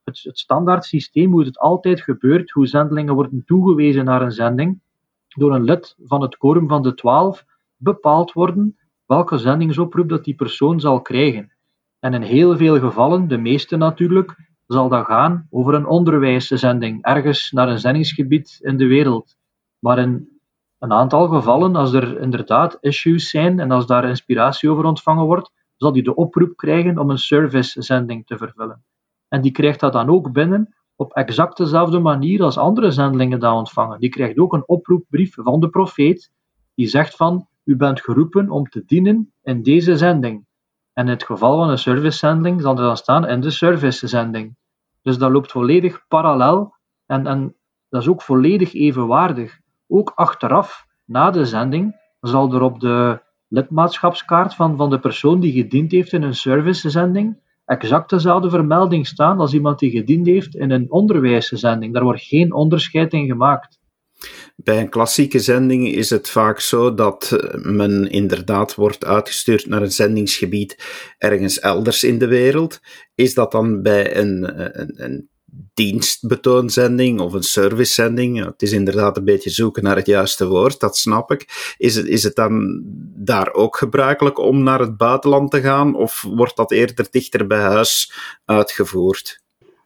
het, 0.04 0.24
het 0.24 0.40
standaard 0.40 0.86
systeem, 0.86 1.32
hoe 1.32 1.46
het 1.46 1.60
altijd 1.60 2.02
gebeurt, 2.02 2.52
hoe 2.52 2.68
zendelingen 2.68 3.16
worden 3.16 3.44
toegewezen 3.46 4.06
naar 4.06 4.22
een 4.22 4.32
zending, 4.32 4.80
door 5.28 5.56
een 5.56 5.64
lid 5.64 5.96
van 6.04 6.22
het 6.22 6.38
quorum 6.38 6.68
van 6.68 6.82
de 6.82 6.94
twaalf 6.94 7.46
bepaald 7.78 8.34
worden 8.34 8.78
welke 9.06 9.38
zendingsoproep 9.38 10.10
dat 10.10 10.24
die 10.24 10.36
persoon 10.36 10.80
zal 10.80 11.02
krijgen. 11.02 11.52
En 12.00 12.14
in 12.14 12.22
heel 12.22 12.58
veel 12.58 12.80
gevallen, 12.80 13.28
de 13.28 13.38
meeste 13.38 13.76
natuurlijk, 13.76 14.36
zal 14.68 14.90
dat 14.90 15.06
gaan 15.06 15.48
over 15.50 15.74
een 15.74 15.88
onderwijszending, 15.88 17.04
ergens 17.04 17.52
naar 17.52 17.70
een 17.70 17.80
zendingsgebied 17.80 18.60
in 18.62 18.78
de 18.78 18.88
wereld. 18.88 19.36
Maar 19.80 20.00
in 20.00 20.40
een 20.80 20.94
aantal 20.94 21.28
gevallen, 21.28 21.76
als 21.76 21.94
er 21.94 22.20
inderdaad 22.20 22.78
issues 22.82 23.30
zijn 23.30 23.60
en 23.60 23.72
als 23.72 23.88
daar 23.88 24.08
inspiratie 24.08 24.70
over 24.70 24.86
ontvangen 24.86 25.26
wordt, 25.26 25.52
zal 25.76 25.92
die 25.92 26.04
de 26.04 26.16
oproep 26.16 26.58
krijgen 26.58 26.98
om 26.98 27.10
een 27.10 27.18
servicezending 27.18 28.26
te 28.26 28.38
vervullen. 28.38 28.84
En 29.28 29.42
die 29.42 29.52
krijgt 29.52 29.80
dat 29.80 29.94
dan 29.94 30.10
ook 30.10 30.32
binnen 30.32 30.76
op 30.96 31.14
exact 31.14 31.58
dezelfde 31.58 32.00
manier 32.00 32.44
als 32.44 32.58
andere 32.58 32.92
zendelingen 32.92 33.40
dat 33.40 33.54
ontvangen. 33.54 34.00
Die 34.00 34.10
krijgt 34.10 34.38
ook 34.38 34.54
een 34.54 34.68
oproepbrief 34.68 35.34
van 35.34 35.60
de 35.60 35.70
profeet, 35.70 36.32
die 36.76 36.88
zegt 36.88 37.16
van, 37.16 37.48
u 37.64 37.76
bent 37.76 38.02
geroepen 38.02 38.50
om 38.50 38.70
te 38.70 38.84
dienen 38.86 39.34
in 39.44 39.64
deze 39.64 39.98
zending. 39.98 40.46
En 40.96 41.06
in 41.06 41.14
het 41.14 41.24
geval 41.24 41.58
van 41.58 41.70
een 41.70 41.78
servicezending 41.78 42.62
zal 42.62 42.78
er 42.78 42.84
dan 42.84 42.98
staan 42.98 43.28
in 43.28 43.42
de 43.42 43.50
servicezending. 43.50 44.56
Dus 45.02 45.18
dat 45.18 45.32
loopt 45.32 45.52
volledig 45.52 46.08
parallel 46.08 46.76
en, 47.06 47.28
en 47.28 47.56
dat 47.90 48.02
is 48.02 48.08
ook 48.08 48.22
volledig 48.22 48.74
evenwaardig. 48.74 49.60
Ook 49.88 50.12
achteraf, 50.16 50.86
na 51.06 51.32
de 51.32 51.46
zending, 51.46 51.96
zal 52.20 52.54
er 52.54 52.62
op 52.62 52.80
de 52.80 53.22
lidmaatschapskaart 53.48 54.56
van, 54.56 54.78
van 54.78 54.90
de 54.90 55.00
persoon 55.00 55.40
die 55.40 55.52
gediend 55.52 55.92
heeft 55.92 56.14
in 56.14 56.24
een 56.24 56.36
servicezending 56.36 57.44
exact 57.66 58.10
dezelfde 58.10 58.50
vermelding 58.50 59.08
staan 59.08 59.40
als 59.40 59.54
iemand 59.54 59.80
die 59.80 59.92
gediend 59.92 60.26
heeft 60.26 60.56
in 60.56 60.72
een 60.72 60.92
onderwijszending. 60.92 61.94
Daar 61.94 62.04
wordt 62.04 62.22
geen 62.22 62.54
onderscheid 62.54 63.14
in 63.14 63.26
gemaakt. 63.26 63.80
Bij 64.56 64.80
een 64.80 64.90
klassieke 64.90 65.40
zending 65.40 65.88
is 65.88 66.10
het 66.10 66.30
vaak 66.30 66.60
zo 66.60 66.94
dat 66.94 67.32
eh, 67.32 67.62
men 67.62 68.10
inderdaad 68.10 68.76
wordt 68.76 69.06
uitgestuurd 69.06 69.66
naar 69.66 69.82
een 69.82 69.92
zendingsgebied 69.92 70.78
ergens 71.18 71.60
elders 71.60 72.04
in 72.04 72.18
de 72.18 72.28
wereld. 72.28 72.80
Is 73.16 73.34
dat 73.34 73.52
dan 73.52 73.82
bij 73.82 74.18
een, 74.18 74.46
eh, 74.46 74.68
een, 74.72 74.94
een 75.04 75.30
dienstbetoonzending 75.74 77.20
of 77.20 77.34
een 77.34 77.44
servicezending? 77.44 78.46
Het 78.46 78.62
is 78.62 78.72
inderdaad 78.72 79.18
een 79.18 79.26
beetje 79.26 79.50
zoeken 79.50 79.84
naar 79.84 79.96
het 79.96 80.06
juiste 80.06 80.48
woord, 80.48 80.80
dat 80.80 80.98
snap 80.98 81.32
ik. 81.32 81.74
Is 81.78 81.96
het, 81.96 82.06
is 82.06 82.24
het 82.24 82.36
dan 82.36 82.84
daar 83.16 83.54
ook 83.54 83.78
gebruikelijk 83.78 84.40
om 84.40 84.64
naar 84.64 84.80
het 84.80 84.98
buitenland 84.98 85.52
te 85.52 85.62
gaan 85.62 85.96
of 85.96 86.26
wordt 86.36 86.56
dat 86.56 86.72
eerder 86.72 87.08
dichter 87.12 87.48
bij 87.48 87.62
huis 87.62 88.14
uitgevoerd? 88.46 89.44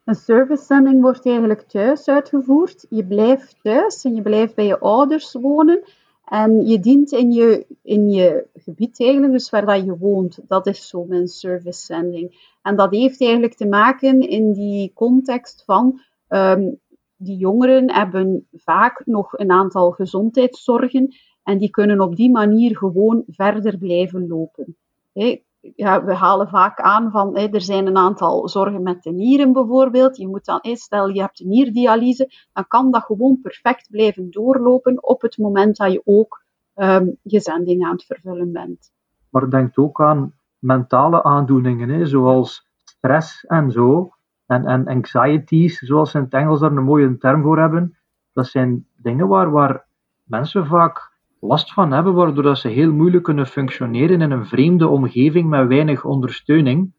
Een 0.09 0.15
servicezending 0.15 1.01
wordt 1.01 1.25
eigenlijk 1.25 1.61
thuis 1.61 2.07
uitgevoerd. 2.07 2.85
Je 2.89 3.05
blijft 3.05 3.55
thuis 3.61 4.03
en 4.03 4.15
je 4.15 4.21
blijft 4.21 4.55
bij 4.55 4.65
je 4.65 4.79
ouders 4.79 5.33
wonen. 5.33 5.83
En 6.25 6.65
je 6.65 6.79
dient 6.79 7.11
in 7.11 7.31
je, 7.31 7.65
in 7.83 8.09
je 8.09 8.47
gebied 8.53 8.99
eigenlijk, 8.99 9.33
dus 9.33 9.49
waar 9.49 9.65
dat 9.65 9.85
je 9.85 9.97
woont. 9.97 10.39
Dat 10.47 10.67
is 10.67 10.87
zo 10.87 11.05
mijn 11.05 11.27
servicezending. 11.27 12.55
En 12.61 12.75
dat 12.75 12.91
heeft 12.91 13.21
eigenlijk 13.21 13.53
te 13.53 13.67
maken 13.67 14.19
in 14.19 14.53
die 14.53 14.91
context 14.93 15.63
van 15.65 16.01
um, 16.29 16.79
die 17.15 17.37
jongeren 17.37 17.93
hebben 17.93 18.47
vaak 18.51 19.01
nog 19.05 19.37
een 19.37 19.51
aantal 19.51 19.91
gezondheidszorgen 19.91 21.15
en 21.43 21.57
die 21.57 21.69
kunnen 21.69 22.01
op 22.01 22.15
die 22.15 22.31
manier 22.31 22.77
gewoon 22.77 23.23
verder 23.27 23.77
blijven 23.77 24.27
lopen. 24.27 24.77
Ja, 25.75 26.03
we 26.03 26.13
halen 26.13 26.47
vaak 26.47 26.79
aan 26.79 27.11
van 27.11 27.35
er 27.35 27.61
zijn 27.61 27.87
een 27.87 27.97
aantal 27.97 28.49
zorgen 28.49 28.83
met 28.83 29.03
de 29.03 29.11
nieren 29.11 29.53
bijvoorbeeld. 29.53 30.17
Je 30.17 30.27
moet 30.27 30.45
dan, 30.45 30.59
stel 30.61 31.07
je 31.07 31.21
hebt 31.21 31.43
nierdialyse, 31.43 32.31
dan 32.53 32.67
kan 32.67 32.91
dat 32.91 33.03
gewoon 33.03 33.39
perfect 33.41 33.87
blijven 33.91 34.31
doorlopen 34.31 35.03
op 35.03 35.21
het 35.21 35.37
moment 35.37 35.77
dat 35.77 35.91
je 35.91 36.01
ook 36.05 36.41
um, 36.75 37.17
je 37.21 37.39
zending 37.39 37.85
aan 37.85 37.91
het 37.91 38.05
vervullen 38.05 38.51
bent. 38.51 38.91
Maar 39.29 39.49
denk 39.49 39.79
ook 39.79 40.01
aan 40.01 40.33
mentale 40.59 41.23
aandoeningen, 41.23 41.89
hè, 41.89 42.05
zoals 42.05 42.67
stress 42.83 43.45
en 43.45 43.71
zo. 43.71 44.09
En, 44.45 44.65
en 44.65 44.87
anxieties, 44.87 45.79
zoals 45.79 46.11
ze 46.11 46.17
in 46.17 46.23
het 46.23 46.33
Engels 46.33 46.59
daar 46.59 46.71
een 46.71 46.83
mooie 46.83 47.17
term 47.17 47.41
voor 47.41 47.59
hebben. 47.59 47.97
Dat 48.33 48.47
zijn 48.47 48.87
dingen 48.95 49.27
waar, 49.27 49.51
waar 49.51 49.85
mensen 50.23 50.65
vaak 50.65 51.08
last 51.39 51.73
van 51.73 51.91
hebben, 51.91 52.13
waardoor 52.13 52.43
dat 52.43 52.57
ze 52.59 52.67
heel 52.67 52.91
moeilijk 52.91 53.23
kunnen 53.23 53.47
functioneren 53.47 54.21
in 54.21 54.31
een 54.31 54.45
vreemde 54.45 54.87
omgeving 54.87 55.49
met 55.49 55.67
weinig 55.67 56.05
ondersteuning. 56.05 56.93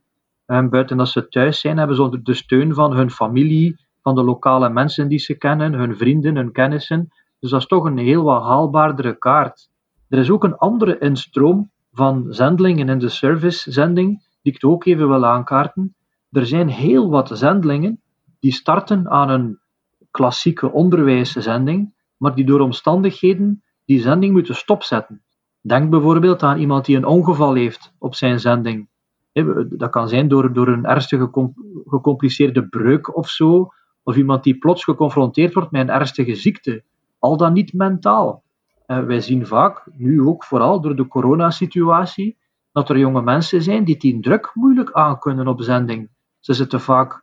En 0.46 0.70
buiten 0.70 0.96
dat 0.96 1.08
ze 1.08 1.28
thuis 1.28 1.60
zijn, 1.60 1.78
hebben 1.78 1.96
ze 1.96 2.22
de 2.22 2.34
steun 2.34 2.74
van 2.74 2.92
hun 2.96 3.10
familie, 3.10 3.76
van 4.02 4.14
de 4.14 4.22
lokale 4.22 4.68
mensen 4.68 5.08
die 5.08 5.18
ze 5.18 5.34
kennen, 5.34 5.72
hun 5.72 5.96
vrienden, 5.96 6.36
hun 6.36 6.52
kennissen. 6.52 7.08
Dus 7.38 7.50
dat 7.50 7.60
is 7.60 7.66
toch 7.66 7.84
een 7.84 7.98
heel 7.98 8.22
wat 8.22 8.42
haalbaardere 8.42 9.18
kaart. 9.18 9.70
Er 10.08 10.18
is 10.18 10.30
ook 10.30 10.44
een 10.44 10.56
andere 10.56 10.98
instroom 10.98 11.70
van 11.92 12.26
zendelingen 12.28 12.88
in 12.88 12.98
de 12.98 13.08
servicezending, 13.08 14.22
die 14.42 14.52
ik 14.52 14.64
ook 14.64 14.84
even 14.84 15.08
wil 15.08 15.26
aankaarten. 15.26 15.94
Er 16.30 16.46
zijn 16.46 16.68
heel 16.68 17.10
wat 17.10 17.30
zendelingen 17.32 18.00
die 18.40 18.52
starten 18.52 19.10
aan 19.10 19.28
een 19.28 19.58
klassieke 20.10 20.72
onderwijszending, 20.72 21.94
maar 22.16 22.34
die 22.34 22.44
door 22.44 22.60
omstandigheden 22.60 23.62
die 23.90 24.00
zending 24.00 24.32
moeten 24.32 24.54
stopzetten. 24.54 25.22
Denk 25.60 25.90
bijvoorbeeld 25.90 26.42
aan 26.42 26.58
iemand 26.58 26.84
die 26.84 26.96
een 26.96 27.04
ongeval 27.04 27.54
heeft 27.54 27.92
op 27.98 28.14
zijn 28.14 28.40
zending. 28.40 28.88
Dat 29.68 29.90
kan 29.90 30.08
zijn 30.08 30.28
door, 30.28 30.52
door 30.52 30.68
een 30.68 30.84
ernstige 30.84 31.30
gecompliceerde 31.84 32.68
breuk 32.68 33.16
of 33.16 33.28
zo, 33.28 33.72
of 34.02 34.16
iemand 34.16 34.44
die 34.44 34.58
plots 34.58 34.84
geconfronteerd 34.84 35.54
wordt 35.54 35.70
met 35.70 35.80
een 35.80 35.94
ernstige 35.94 36.34
ziekte, 36.34 36.82
al 37.18 37.36
dan 37.36 37.52
niet 37.52 37.72
mentaal. 37.72 38.42
Eh, 38.86 39.04
wij 39.04 39.20
zien 39.20 39.46
vaak, 39.46 39.86
nu 39.92 40.22
ook 40.22 40.44
vooral 40.44 40.80
door 40.80 40.96
de 40.96 41.08
coronasituatie, 41.08 42.36
dat 42.72 42.88
er 42.88 42.98
jonge 42.98 43.22
mensen 43.22 43.62
zijn 43.62 43.84
die 43.84 43.96
die 43.96 44.20
druk 44.20 44.50
moeilijk 44.54 44.92
aankunnen 44.92 45.48
op 45.48 45.62
zending. 45.62 46.10
Ze 46.40 46.52
zitten 46.52 46.80
vaak 46.80 47.22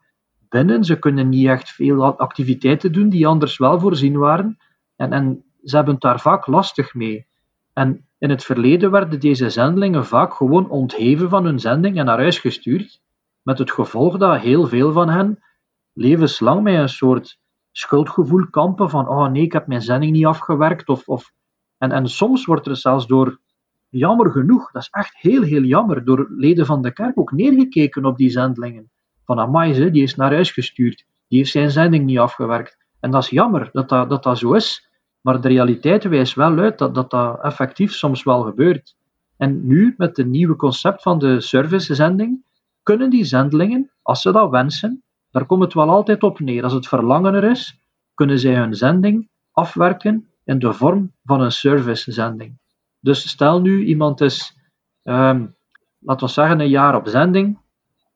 binnen, 0.49 0.83
ze 0.83 0.99
kunnen 0.99 1.29
niet 1.29 1.47
echt 1.47 1.69
veel 1.69 2.17
activiteiten 2.17 2.91
doen 2.91 3.09
die 3.09 3.27
anders 3.27 3.57
wel 3.57 3.79
voorzien 3.79 4.17
waren. 4.17 4.57
En, 4.95 5.13
en 5.13 5.45
ze 5.69 5.75
hebben 5.75 5.93
het 5.93 6.03
daar 6.03 6.19
vaak 6.19 6.47
lastig 6.47 6.93
mee. 6.93 7.27
En 7.73 8.05
in 8.17 8.29
het 8.29 8.43
verleden 8.43 8.91
werden 8.91 9.19
deze 9.19 9.49
zendelingen 9.49 10.05
vaak 10.05 10.33
gewoon 10.33 10.69
ontheven 10.69 11.29
van 11.29 11.45
hun 11.45 11.59
zending 11.59 11.97
en 11.97 12.05
naar 12.05 12.17
huis 12.17 12.39
gestuurd, 12.39 13.01
met 13.41 13.57
het 13.57 13.71
gevolg 13.71 14.17
dat 14.17 14.39
heel 14.39 14.67
veel 14.67 14.91
van 14.91 15.09
hen 15.09 15.43
levenslang 15.93 16.63
met 16.63 16.73
een 16.73 16.89
soort 16.89 17.39
schuldgevoel 17.71 18.49
kampen 18.49 18.89
van 18.89 19.07
oh 19.07 19.27
nee, 19.27 19.43
ik 19.43 19.53
heb 19.53 19.67
mijn 19.67 19.81
zending 19.81 20.11
niet 20.11 20.25
afgewerkt. 20.25 20.89
Of, 20.89 21.07
of... 21.07 21.31
En, 21.77 21.91
en 21.91 22.07
soms 22.07 22.45
wordt 22.45 22.67
er 22.67 22.77
zelfs 22.77 23.07
door, 23.07 23.39
jammer 23.89 24.31
genoeg, 24.31 24.71
dat 24.71 24.81
is 24.81 24.89
echt 24.91 25.17
heel, 25.17 25.41
heel 25.41 25.63
jammer, 25.63 26.05
door 26.05 26.27
leden 26.29 26.65
van 26.65 26.81
de 26.81 26.93
kerk 26.93 27.19
ook 27.19 27.31
neergekeken 27.31 28.05
op 28.05 28.17
die 28.17 28.29
zendelingen. 28.29 28.91
Van 29.25 29.39
amai, 29.39 29.91
die 29.91 30.03
is 30.03 30.15
naar 30.15 30.31
huis 30.31 30.51
gestuurd, 30.51 31.05
die 31.27 31.37
heeft 31.37 31.51
zijn 31.51 31.71
zending 31.71 32.05
niet 32.05 32.19
afgewerkt. 32.19 32.77
En 32.99 33.11
dat 33.11 33.23
is 33.23 33.29
jammer 33.29 33.69
dat, 33.71 33.89
dat, 33.89 34.23
dat 34.23 34.37
zo 34.37 34.53
is, 34.53 34.86
maar 35.27 35.41
de 35.41 35.47
realiteit 35.47 36.03
wijst 36.03 36.35
wel 36.35 36.57
uit 36.57 36.77
dat, 36.77 36.95
dat 36.95 37.09
dat 37.09 37.41
effectief 37.41 37.91
soms 37.93 38.23
wel 38.23 38.41
gebeurt. 38.41 38.95
En 39.37 39.67
nu, 39.67 39.93
met 39.97 40.17
het 40.17 40.27
nieuwe 40.27 40.55
concept 40.55 41.01
van 41.01 41.19
de 41.19 41.41
servicezending, 41.41 42.43
kunnen 42.83 43.09
die 43.09 43.23
zendelingen, 43.23 43.91
als 44.01 44.21
ze 44.21 44.31
dat 44.31 44.49
wensen, 44.49 45.03
daar 45.31 45.45
komt 45.45 45.63
het 45.63 45.73
wel 45.73 45.89
altijd 45.89 46.23
op 46.23 46.39
neer, 46.39 46.63
als 46.63 46.73
het 46.73 46.87
verlangen 46.87 47.33
er 47.33 47.43
is, 47.43 47.79
kunnen 48.13 48.39
zij 48.39 48.55
hun 48.55 48.75
zending 48.75 49.29
afwerken 49.51 50.27
in 50.43 50.59
de 50.59 50.73
vorm 50.73 51.11
van 51.25 51.41
een 51.41 51.51
servicezending. 51.51 52.57
Dus 52.99 53.29
stel 53.29 53.61
nu 53.61 53.85
iemand 53.85 54.21
is, 54.21 54.57
um, 55.03 55.55
laten 55.99 56.27
we 56.27 56.33
zeggen, 56.33 56.59
een 56.59 56.69
jaar 56.69 56.95
op 56.95 57.07
zending, 57.07 57.57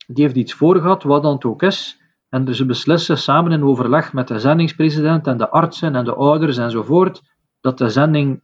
die 0.08 0.24
heeft 0.24 0.36
iets 0.36 0.54
voorgehad, 0.54 1.04
wat 1.04 1.24
dan 1.24 1.44
ook 1.44 1.64
is, 1.64 2.01
en 2.32 2.56
ze 2.56 2.66
beslissen 2.66 3.18
samen 3.18 3.52
in 3.52 3.64
overleg 3.64 4.14
met 4.14 4.28
de 4.28 4.40
zendingspresident 4.40 5.28
en 5.28 5.38
de 5.38 5.50
artsen 5.50 5.96
en 5.96 6.06
de 6.06 6.14
ouders 6.14 6.58
enzovoort 6.58 7.22
dat 7.62 7.78
de 7.78 7.90
zending 7.90 8.44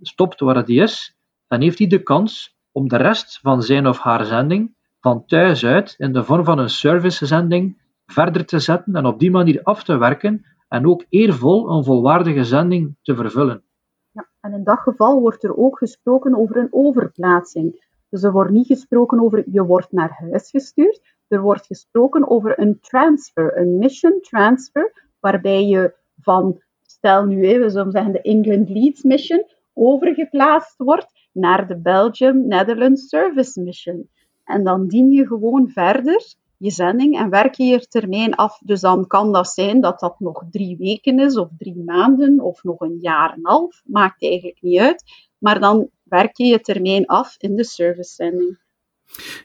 stopt 0.00 0.40
waar 0.40 0.64
die 0.64 0.82
is, 0.82 1.16
dan 1.46 1.60
heeft 1.60 1.78
hij 1.78 1.86
de 1.86 2.02
kans 2.02 2.56
om 2.72 2.88
de 2.88 2.96
rest 2.96 3.38
van 3.40 3.62
zijn 3.62 3.86
of 3.86 3.98
haar 3.98 4.24
zending 4.24 4.74
van 5.00 5.24
thuis 5.26 5.64
uit 5.64 5.94
in 5.98 6.12
de 6.12 6.24
vorm 6.24 6.44
van 6.44 6.58
een 6.58 6.70
servicezending 6.70 7.82
verder 8.06 8.44
te 8.44 8.58
zetten 8.58 8.94
en 8.94 9.06
op 9.06 9.18
die 9.18 9.30
manier 9.30 9.62
af 9.62 9.84
te 9.84 9.96
werken 9.96 10.44
en 10.68 10.86
ook 10.86 11.04
eervol 11.08 11.70
een 11.70 11.84
volwaardige 11.84 12.44
zending 12.44 12.96
te 13.02 13.14
vervullen. 13.14 13.62
Ja, 14.10 14.28
en 14.40 14.52
in 14.52 14.64
dat 14.64 14.78
geval 14.78 15.20
wordt 15.20 15.44
er 15.44 15.56
ook 15.56 15.78
gesproken 15.78 16.34
over 16.34 16.56
een 16.56 16.72
overplaatsing. 16.72 17.86
Dus 18.08 18.22
er 18.22 18.32
wordt 18.32 18.50
niet 18.50 18.66
gesproken 18.66 19.20
over 19.20 19.44
je 19.50 19.64
wordt 19.64 19.92
naar 19.92 20.10
huis 20.10 20.50
gestuurd, 20.50 21.17
er 21.28 21.40
wordt 21.40 21.66
gesproken 21.66 22.28
over 22.28 22.58
een 22.58 22.80
transfer, 22.80 23.58
een 23.58 23.78
mission 23.78 24.20
transfer, 24.20 25.08
waarbij 25.20 25.64
je 25.64 25.94
van, 26.20 26.62
stel 26.82 27.24
nu 27.24 27.46
even, 27.46 27.84
we 27.84 27.90
zeggen 27.90 28.12
de 28.12 28.22
England 28.22 28.68
Leeds 28.68 29.02
Mission, 29.02 29.46
overgeplaatst 29.72 30.74
wordt 30.76 31.28
naar 31.32 31.68
de 31.68 31.76
Belgium 31.76 32.46
Netherlands 32.46 33.08
Service 33.08 33.60
Mission. 33.60 34.08
En 34.44 34.64
dan 34.64 34.86
dien 34.86 35.10
je 35.10 35.26
gewoon 35.26 35.68
verder 35.68 36.36
je 36.58 36.70
zending 36.70 37.18
en 37.18 37.30
werk 37.30 37.54
je 37.54 37.64
je 37.64 37.88
termijn 37.88 38.34
af. 38.34 38.58
Dus 38.64 38.80
dan 38.80 39.06
kan 39.06 39.32
dat 39.32 39.48
zijn 39.48 39.80
dat 39.80 40.00
dat 40.00 40.20
nog 40.20 40.44
drie 40.50 40.76
weken 40.76 41.18
is, 41.18 41.36
of 41.36 41.48
drie 41.58 41.82
maanden, 41.84 42.40
of 42.40 42.62
nog 42.62 42.80
een 42.80 42.98
jaar 43.00 43.30
en 43.30 43.38
een 43.38 43.46
half. 43.46 43.82
Maakt 43.84 44.22
eigenlijk 44.22 44.62
niet 44.62 44.78
uit. 44.78 45.02
Maar 45.38 45.60
dan 45.60 45.88
werk 46.02 46.36
je 46.36 46.44
je 46.44 46.60
termijn 46.60 47.06
af 47.06 47.34
in 47.38 47.56
de 47.56 47.64
servicezending. 47.64 48.58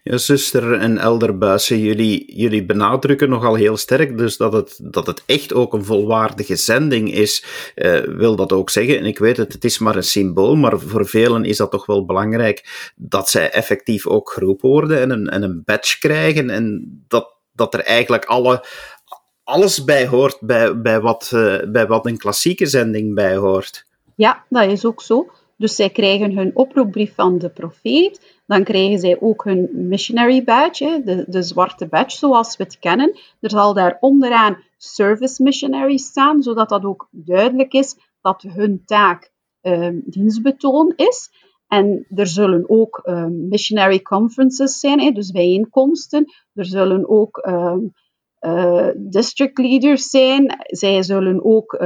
Ja, 0.04 0.18
zuster 0.18 0.74
en 0.74 0.98
elder 0.98 1.38
Buissen, 1.38 1.80
jullie, 1.80 2.36
jullie 2.36 2.66
benadrukken 2.66 3.30
nogal 3.30 3.56
heel 3.56 3.78
sterk 3.78 4.18
dus 4.18 4.38
dat 4.38 4.54
het, 4.54 4.80
dat 4.82 5.08
het 5.08 5.24
echt 5.26 5.54
ook 5.54 5.74
een 5.74 5.86
volwaardige 5.86 6.56
zending 6.56 7.14
is. 7.14 7.46
Uh, 7.76 8.00
wil 8.00 8.36
dat 8.36 8.52
ook 8.52 8.70
zeggen, 8.70 8.98
en 8.98 9.06
ik 9.06 9.20
weet 9.20 9.38
het, 9.38 9.54
het 9.54 9.64
is 9.64 9.80
maar 9.80 9.96
een 9.96 10.04
symbool, 10.04 10.56
maar 10.56 10.80
voor 10.80 11.08
velen 11.08 11.46
is 11.46 11.58
dat 11.58 11.72
toch 11.72 11.86
wel 11.86 12.06
belangrijk 12.06 12.92
dat 12.96 13.30
zij 13.30 13.52
effectief 13.52 14.08
ook 14.08 14.32
geroepen 14.32 14.70
worden 14.70 15.00
en 15.00 15.10
een, 15.10 15.30
en 15.30 15.44
een 15.44 15.62
badge 15.66 16.00
krijgen 16.00 16.50
en 16.50 16.92
dat, 17.08 17.34
dat 17.52 17.74
er 17.74 17.80
eigenlijk 17.80 18.26
alle, 18.26 18.66
alles 19.44 19.84
bij 19.84 20.08
hoort 20.08 20.38
bij, 20.40 20.82
bij, 20.82 21.02
wat, 21.02 21.32
uh, 21.34 21.58
bij 21.68 21.88
wat 21.88 22.06
een 22.06 22.18
klassieke 22.18 22.66
zending 22.66 23.16
bij 23.16 23.36
hoort. 23.36 23.86
Ja, 24.16 24.44
dat 24.50 24.72
is 24.72 24.86
ook 24.86 25.02
zo. 25.02 25.32
Dus 25.58 25.76
zij 25.76 25.90
krijgen 25.90 26.38
hun 26.38 26.52
oproepbrief 26.54 27.14
van 27.16 27.38
de 27.38 27.50
profeet. 27.50 28.33
Dan 28.46 28.64
krijgen 28.64 29.00
zij 29.00 29.20
ook 29.20 29.44
hun 29.44 29.70
missionary 29.74 30.44
badge, 30.44 31.02
de, 31.06 31.26
de 31.28 31.42
zwarte 31.44 31.88
badge 31.88 32.18
zoals 32.18 32.58
we 32.58 32.64
het 32.64 32.80
kennen. 32.80 33.20
Er 33.40 33.50
zal 33.50 33.74
daar 33.74 33.98
onderaan 34.00 34.58
service 34.78 35.44
missionary 35.44 35.98
staan, 35.98 36.42
zodat 36.42 36.70
dat 36.70 36.84
ook 36.84 37.08
duidelijk 37.12 37.74
is 37.74 37.96
dat 38.22 38.42
hun 38.42 38.82
taak 38.86 39.32
um, 39.62 40.04
dienstbetoon 40.06 40.94
is. 40.96 41.30
En 41.68 42.06
er 42.16 42.28
zullen 42.28 42.70
ook 42.70 43.02
um, 43.06 43.48
missionary 43.48 44.02
conferences 44.02 44.80
zijn, 44.80 45.00
hè, 45.00 45.12
dus 45.12 45.32
bijeenkomsten. 45.32 46.26
Er 46.54 46.66
zullen 46.66 47.10
ook 47.10 47.46
um, 47.48 47.94
uh, 48.42 48.90
district 48.96 49.58
leaders 49.58 50.10
zijn. 50.10 50.56
Zij 50.66 51.04
zullen 51.04 51.46
ook 51.46 51.78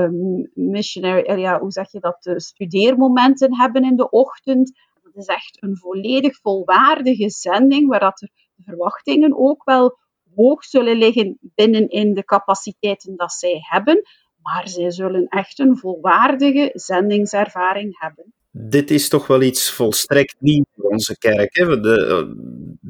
missionary, 0.53 1.21
eh, 1.21 1.37
ja, 1.37 1.59
hoe 1.59 1.71
zeg 1.71 1.91
je 1.91 1.99
dat, 1.99 2.25
uh, 2.25 2.37
studeermomenten 2.37 3.55
hebben 3.55 3.83
in 3.83 3.95
de 3.95 4.09
ochtend. 4.09 4.71
Is 5.17 5.25
echt 5.25 5.57
een 5.59 5.77
volledig 5.77 6.37
volwaardige 6.37 7.29
zending, 7.29 7.87
waar 7.89 7.99
dat 7.99 8.17
de 8.17 8.29
verwachtingen 8.65 9.37
ook 9.37 9.63
wel 9.63 9.97
hoog 10.35 10.63
zullen 10.63 10.97
liggen 10.97 11.37
binnenin 11.41 12.13
de 12.13 12.23
capaciteiten 12.23 13.15
dat 13.15 13.31
zij 13.31 13.59
hebben. 13.59 14.01
Maar 14.41 14.67
zij 14.67 14.91
zullen 14.91 15.27
echt 15.27 15.59
een 15.59 15.77
volwaardige 15.77 16.69
zendingservaring 16.73 17.99
hebben 17.99 18.33
dit 18.59 18.91
is 18.91 19.09
toch 19.09 19.27
wel 19.27 19.41
iets 19.41 19.71
volstrekt 19.71 20.35
nieuw 20.39 20.65
voor 20.75 20.89
onze 20.89 21.17
kerk. 21.17 21.55
Hè? 21.55 21.79
De, 21.79 22.35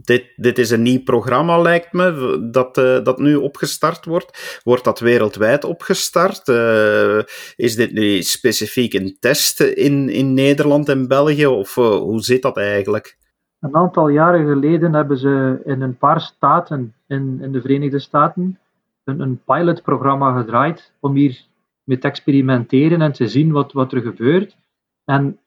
dit, 0.07 0.33
dit 0.35 0.57
is 0.57 0.69
een 0.69 0.81
nieuw 0.81 1.03
programma, 1.03 1.61
lijkt 1.61 1.93
me, 1.93 2.47
dat, 2.51 2.77
uh, 2.77 3.03
dat 3.03 3.19
nu 3.19 3.35
opgestart 3.35 4.05
wordt. 4.05 4.59
Wordt 4.63 4.83
dat 4.83 4.99
wereldwijd 4.99 5.63
opgestart? 5.63 6.47
Uh, 6.47 7.19
is 7.55 7.75
dit 7.75 7.91
nu 7.91 8.21
specifiek 8.21 8.93
een 8.93 9.17
test 9.19 9.59
in, 9.61 10.09
in 10.09 10.33
Nederland 10.33 10.89
en 10.89 11.07
België, 11.07 11.45
of 11.45 11.75
hoe 11.75 12.21
zit 12.21 12.41
dat 12.41 12.57
eigenlijk? 12.57 13.17
Een 13.59 13.75
aantal 13.75 14.07
jaren 14.07 14.47
geleden 14.47 14.93
hebben 14.93 15.17
ze 15.17 15.61
in 15.65 15.81
een 15.81 15.97
paar 15.97 16.21
staten 16.21 16.93
in, 17.07 17.39
in 17.41 17.51
de 17.51 17.61
Verenigde 17.61 17.99
Staten 17.99 18.59
een, 19.03 19.19
een 19.19 19.41
pilotprogramma 19.45 20.37
gedraaid 20.37 20.91
om 20.99 21.15
hier 21.15 21.45
mee 21.83 21.97
te 21.97 22.07
experimenteren 22.07 23.01
en 23.01 23.11
te 23.11 23.27
zien 23.27 23.51
wat, 23.51 23.73
wat 23.73 23.93
er 23.93 24.01
gebeurt. 24.01 24.57
En 25.05 25.39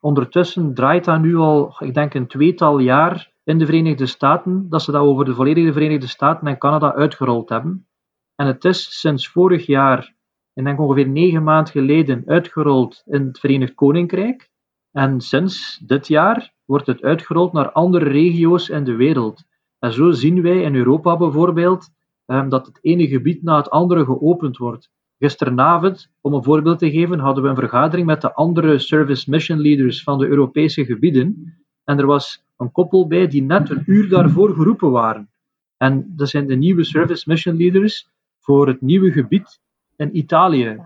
ondertussen 0.00 0.74
draait 0.74 1.04
dat 1.04 1.20
nu 1.20 1.36
al, 1.36 1.76
ik 1.78 1.94
denk, 1.94 2.14
een 2.14 2.26
tweetal 2.26 2.78
jaar 2.78 3.34
in 3.46 3.58
de 3.58 3.66
Verenigde 3.66 4.06
Staten, 4.06 4.68
dat 4.68 4.82
ze 4.82 4.90
dat 4.92 5.02
over 5.02 5.24
de 5.24 5.34
volledige 5.34 5.72
Verenigde 5.72 6.06
Staten 6.06 6.46
en 6.46 6.58
Canada 6.58 6.94
uitgerold 6.94 7.48
hebben. 7.48 7.86
En 8.34 8.46
het 8.46 8.64
is 8.64 9.00
sinds 9.00 9.28
vorig 9.28 9.66
jaar, 9.66 10.14
ik 10.52 10.64
denk 10.64 10.80
ongeveer 10.80 11.08
negen 11.08 11.42
maanden 11.42 11.72
geleden, 11.72 12.22
uitgerold 12.26 13.02
in 13.04 13.26
het 13.26 13.38
Verenigd 13.38 13.74
Koninkrijk. 13.74 14.50
En 14.92 15.20
sinds 15.20 15.78
dit 15.86 16.08
jaar 16.08 16.54
wordt 16.64 16.86
het 16.86 17.02
uitgerold 17.02 17.52
naar 17.52 17.72
andere 17.72 18.04
regio's 18.04 18.68
in 18.68 18.84
de 18.84 18.96
wereld. 18.96 19.44
En 19.78 19.92
zo 19.92 20.10
zien 20.10 20.42
wij 20.42 20.62
in 20.62 20.74
Europa 20.74 21.16
bijvoorbeeld 21.16 21.88
ehm, 22.24 22.48
dat 22.48 22.66
het 22.66 22.78
ene 22.82 23.06
gebied 23.06 23.42
na 23.42 23.56
het 23.56 23.70
andere 23.70 24.04
geopend 24.04 24.56
wordt. 24.56 24.90
Gisteravond, 25.18 26.10
om 26.20 26.34
een 26.34 26.44
voorbeeld 26.44 26.78
te 26.78 26.90
geven, 26.90 27.18
hadden 27.18 27.42
we 27.42 27.48
een 27.48 27.54
vergadering 27.54 28.06
met 28.06 28.20
de 28.20 28.34
andere 28.34 28.78
service 28.78 29.30
mission 29.30 29.60
leaders 29.60 30.02
van 30.02 30.18
de 30.18 30.26
Europese 30.26 30.84
gebieden. 30.84 31.54
En 31.84 31.98
er 31.98 32.06
was 32.06 32.45
een 32.56 32.72
koppel 32.72 33.06
bij 33.06 33.26
die 33.26 33.42
net 33.42 33.70
een 33.70 33.82
uur 33.86 34.08
daarvoor 34.08 34.54
geroepen 34.54 34.90
waren. 34.90 35.28
En 35.76 36.12
dat 36.16 36.28
zijn 36.28 36.46
de 36.46 36.56
nieuwe 36.56 36.84
service 36.84 37.24
mission 37.28 37.56
leaders 37.56 38.08
voor 38.40 38.66
het 38.66 38.80
nieuwe 38.80 39.12
gebied 39.12 39.60
in 39.96 40.16
Italië. 40.16 40.80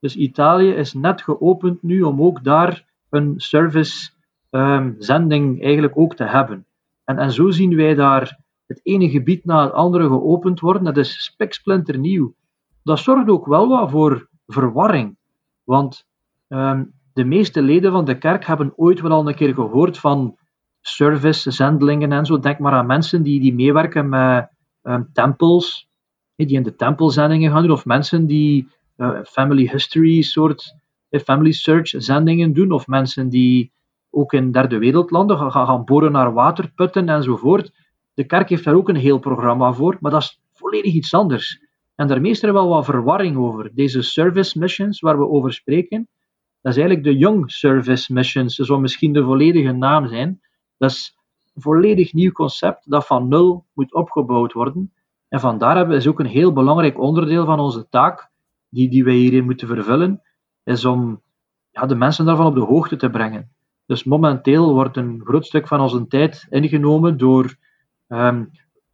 Dus 0.00 0.16
Italië 0.16 0.70
is 0.70 0.92
net 0.92 1.22
geopend 1.22 1.82
nu 1.82 2.02
om 2.02 2.22
ook 2.22 2.44
daar 2.44 2.84
een 3.10 3.34
service 3.36 4.10
um, 4.50 4.96
zending 4.98 5.62
eigenlijk 5.62 5.98
ook 5.98 6.16
te 6.16 6.24
hebben. 6.24 6.64
En, 7.04 7.18
en 7.18 7.32
zo 7.32 7.50
zien 7.50 7.76
wij 7.76 7.94
daar 7.94 8.38
het 8.66 8.80
ene 8.82 9.10
gebied 9.10 9.44
na 9.44 9.64
het 9.64 9.72
andere 9.72 10.06
geopend 10.06 10.60
worden. 10.60 10.84
Dat 10.84 10.96
is 10.96 11.24
spiksplinter 11.24 11.98
nieuw. 11.98 12.34
Dat 12.82 12.98
zorgt 12.98 13.28
ook 13.28 13.46
wel 13.46 13.68
wat 13.68 13.90
voor 13.90 14.28
verwarring. 14.46 15.16
Want 15.64 16.06
um, 16.48 16.92
de 17.12 17.24
meeste 17.24 17.62
leden 17.62 17.92
van 17.92 18.04
de 18.04 18.18
kerk 18.18 18.46
hebben 18.46 18.72
ooit 18.76 19.00
wel 19.00 19.10
al 19.10 19.28
een 19.28 19.34
keer 19.34 19.54
gehoord 19.54 19.98
van 19.98 20.36
service, 20.82 21.50
zendelingen 21.50 22.12
en 22.12 22.26
zo. 22.26 22.38
Denk 22.38 22.58
maar 22.58 22.72
aan 22.72 22.86
mensen 22.86 23.22
die, 23.22 23.40
die 23.40 23.54
meewerken 23.54 24.08
met 24.08 24.48
um, 24.82 25.08
tempels, 25.12 25.88
die 26.36 26.56
in 26.56 26.62
de 26.62 26.74
tempelzendingen 26.74 27.50
gaan 27.50 27.62
doen, 27.62 27.70
of 27.70 27.84
mensen 27.84 28.26
die 28.26 28.68
uh, 28.96 29.18
family 29.24 29.68
history 29.68 30.22
soort, 30.22 30.74
family 31.10 31.52
search 31.52 31.88
zendingen 31.88 32.52
doen, 32.52 32.70
of 32.70 32.86
mensen 32.86 33.28
die 33.28 33.72
ook 34.10 34.32
in 34.32 34.52
derde 34.52 34.78
wereldlanden 34.78 35.38
gaan, 35.38 35.66
gaan 35.66 35.84
boren 35.84 36.12
naar 36.12 36.32
waterputten 36.32 37.08
enzovoort. 37.08 37.72
De 38.14 38.24
kerk 38.24 38.48
heeft 38.48 38.64
daar 38.64 38.74
ook 38.74 38.88
een 38.88 38.96
heel 38.96 39.18
programma 39.18 39.72
voor, 39.72 39.96
maar 40.00 40.10
dat 40.10 40.22
is 40.22 40.40
volledig 40.52 40.92
iets 40.92 41.14
anders. 41.14 41.60
En 41.94 42.06
daarmee 42.06 42.30
is 42.30 42.42
er 42.42 42.52
wel 42.52 42.68
wat 42.68 42.84
verwarring 42.84 43.36
over. 43.36 43.70
Deze 43.74 44.02
service 44.02 44.58
missions 44.58 45.00
waar 45.00 45.18
we 45.18 45.28
over 45.28 45.52
spreken, 45.52 46.08
dat 46.62 46.72
is 46.72 46.78
eigenlijk 46.78 47.04
de 47.04 47.16
Young 47.16 47.50
Service 47.50 48.12
Missions. 48.12 48.56
Dat 48.56 48.66
zou 48.66 48.80
misschien 48.80 49.12
de 49.12 49.24
volledige 49.24 49.72
naam 49.72 50.08
zijn. 50.08 50.40
Dat 50.82 50.90
is 50.90 51.16
een 51.54 51.62
volledig 51.62 52.12
nieuw 52.12 52.32
concept 52.32 52.90
dat 52.90 53.06
van 53.06 53.28
nul 53.28 53.66
moet 53.74 53.94
opgebouwd 53.94 54.52
worden. 54.52 54.92
En 55.28 55.40
vandaar 55.40 55.76
hebben 55.76 55.96
is 55.96 56.06
ook 56.06 56.20
een 56.20 56.26
heel 56.26 56.52
belangrijk 56.52 57.00
onderdeel 57.00 57.44
van 57.44 57.60
onze 57.60 57.88
taak, 57.88 58.30
die, 58.68 58.90
die 58.90 59.04
wij 59.04 59.14
hierin 59.14 59.44
moeten 59.44 59.68
vervullen, 59.68 60.22
is 60.64 60.84
om 60.84 61.22
ja, 61.70 61.86
de 61.86 61.94
mensen 61.94 62.24
daarvan 62.24 62.46
op 62.46 62.54
de 62.54 62.60
hoogte 62.60 62.96
te 62.96 63.10
brengen. 63.10 63.50
Dus 63.86 64.04
momenteel 64.04 64.72
wordt 64.74 64.96
een 64.96 65.20
groot 65.24 65.46
stuk 65.46 65.68
van 65.68 65.80
onze 65.80 66.06
tijd 66.06 66.46
ingenomen 66.50 67.18
door 67.18 67.56
um, 68.08 68.50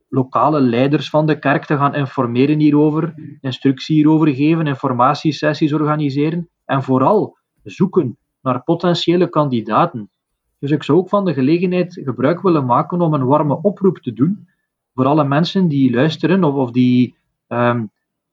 lokale 0.09 0.61
leiders 0.61 1.11
van 1.11 1.27
de 1.27 1.38
kerk 1.38 1.64
te 1.64 1.77
gaan 1.77 1.94
informeren 1.94 2.59
hierover, 2.59 3.14
instructie 3.40 3.94
hierover 3.94 4.35
geven, 4.35 4.66
informatiesessies 4.66 5.72
organiseren 5.72 6.48
en 6.64 6.83
vooral 6.83 7.37
zoeken 7.62 8.18
naar 8.40 8.62
potentiële 8.62 9.29
kandidaten. 9.29 10.11
Dus 10.59 10.71
ik 10.71 10.83
zou 10.83 10.99
ook 10.99 11.09
van 11.09 11.25
de 11.25 11.35
gelegenheid 11.35 12.01
gebruik 12.05 12.42
willen 12.42 12.64
maken 12.64 13.01
om 13.01 13.14
een 13.14 13.27
warme 13.27 13.62
oproep 13.62 13.99
te 13.99 14.12
doen 14.12 14.49
voor 14.94 15.07
alle 15.07 15.25
mensen 15.25 15.68
die 15.68 15.94
luisteren 15.94 16.44
of, 16.44 16.71
die 16.71 17.16
um, 17.49 17.90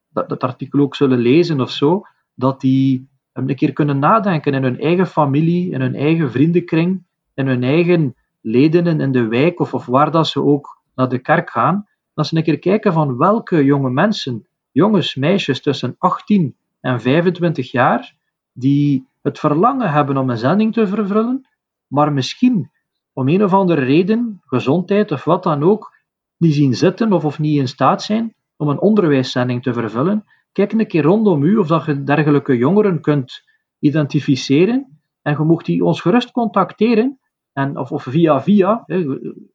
dat, 0.10 0.30
dat 0.30 0.44
artikel 0.44 0.80
ook 0.80 0.96
zullen 0.96 1.18
lezen 1.18 1.62
of 1.62 1.72
zo, 1.72 2.02
dat 2.34 2.62
die 2.62 3.08
een 3.34 3.56
keer 3.56 3.74
kunnen 3.74 4.00
nadenken 4.00 4.54
in 4.54 4.64
hun 4.64 4.80
eigen 4.80 5.08
familie, 5.08 5.72
in 5.72 5.82
hun 5.82 5.96
eigen 5.96 6.32
vriendenkring, 6.32 7.04
in 7.34 7.48
hun 7.48 7.64
eigen 7.64 8.16
leden 8.42 9.00
in 9.00 9.12
de 9.12 9.28
wijk 9.28 9.60
of, 9.60 9.74
of 9.74 9.86
waar 9.86 10.12
dat 10.12 10.28
ze 10.28 10.44
ook 10.44 10.82
naar 10.96 11.10
de 11.10 11.20
kerk 11.20 11.50
gaan, 11.50 11.88
dat 12.14 12.28
ze 12.28 12.38
een 12.38 12.44
keer 12.44 12.60
kijken 12.60 12.94
van 12.94 13.18
welke 13.18 13.64
jonge 13.64 13.90
mensen, 13.90 14.48
jongens, 14.72 15.16
meisjes 15.16 15.62
tussen 15.62 15.96
18 15.98 16.56
en 16.80 17.02
25 17.02 17.72
jaar, 17.72 18.16
die 18.54 19.08
het 19.22 19.40
verlangen 19.40 19.92
hebben 19.92 20.18
om 20.18 20.30
een 20.30 20.38
zending 20.38 20.74
te 20.74 20.88
vervullen, 20.88 21.46
maar 21.88 22.14
misschien 22.14 22.72
om 23.14 23.28
een 23.28 23.44
of 23.44 23.54
andere 23.54 23.82
reden, 23.82 24.42
gezondheid 24.46 25.12
of 25.12 25.24
wat 25.24 25.44
dan 25.44 25.64
ook, 25.64 25.94
niet 26.38 26.54
zien 26.54 26.74
zitten 26.74 27.14
of, 27.14 27.26
of 27.26 27.40
niet 27.40 27.58
in 27.58 27.68
staat 27.68 28.04
zijn 28.04 28.34
om 28.58 28.68
een 28.68 28.80
onderwijszending 28.80 29.64
te 29.64 29.74
vervullen, 29.74 30.24
kijk 30.52 30.72
een 30.72 30.88
keer 30.88 31.04
rondom 31.04 31.44
u 31.44 31.58
of 31.58 31.68
dat 31.68 31.86
je 31.86 32.04
dergelijke 32.04 32.58
jongeren 32.58 33.02
kunt 33.02 33.44
identificeren. 33.80 35.00
En 35.22 35.36
je 35.38 35.44
mocht 35.44 35.66
die 35.66 35.84
ons 35.84 36.02
gerust 36.02 36.32
contacteren, 36.32 37.20
en, 37.54 37.78
of, 37.78 37.92
of 37.92 38.04
via 38.04 38.42
via, 38.42 38.84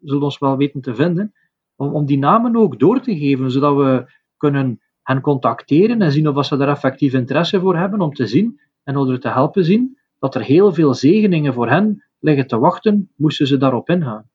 zullen 0.01 0.23
ons 0.23 0.39
wel 0.39 0.57
weten 0.57 0.81
te 0.81 0.95
vinden, 0.95 1.33
om, 1.77 1.95
om 1.95 2.07
die 2.07 2.19
namen 2.19 2.57
ook 2.57 2.79
door 2.79 3.01
te 3.01 3.19
geven, 3.19 3.51
zodat 3.51 3.77
we 3.77 4.13
kunnen 4.37 4.81
hen 5.03 5.21
contacteren 5.21 6.03
en 6.03 6.13
zien 6.13 6.29
of 6.29 6.47
ze 6.47 6.57
daar 6.57 6.69
effectief 6.69 7.13
interesse 7.13 7.61
voor 7.61 7.77
hebben, 7.77 8.01
om 8.01 8.13
te 8.13 8.27
zien 8.27 8.61
en 8.83 8.97
om 8.97 9.11
er 9.11 9.21
te 9.21 9.29
helpen 9.29 9.65
zien 9.65 9.99
dat 10.21 10.35
er 10.35 10.43
heel 10.43 10.75
veel 10.75 10.95
zegeningen 10.95 11.55
voor 11.55 11.69
hen 11.69 12.05
liggen 12.21 12.47
te 12.47 12.59
wachten, 12.59 13.11
moesten 13.17 13.47
ze 13.47 13.57
daarop 13.57 13.89
ingaan. 13.89 14.29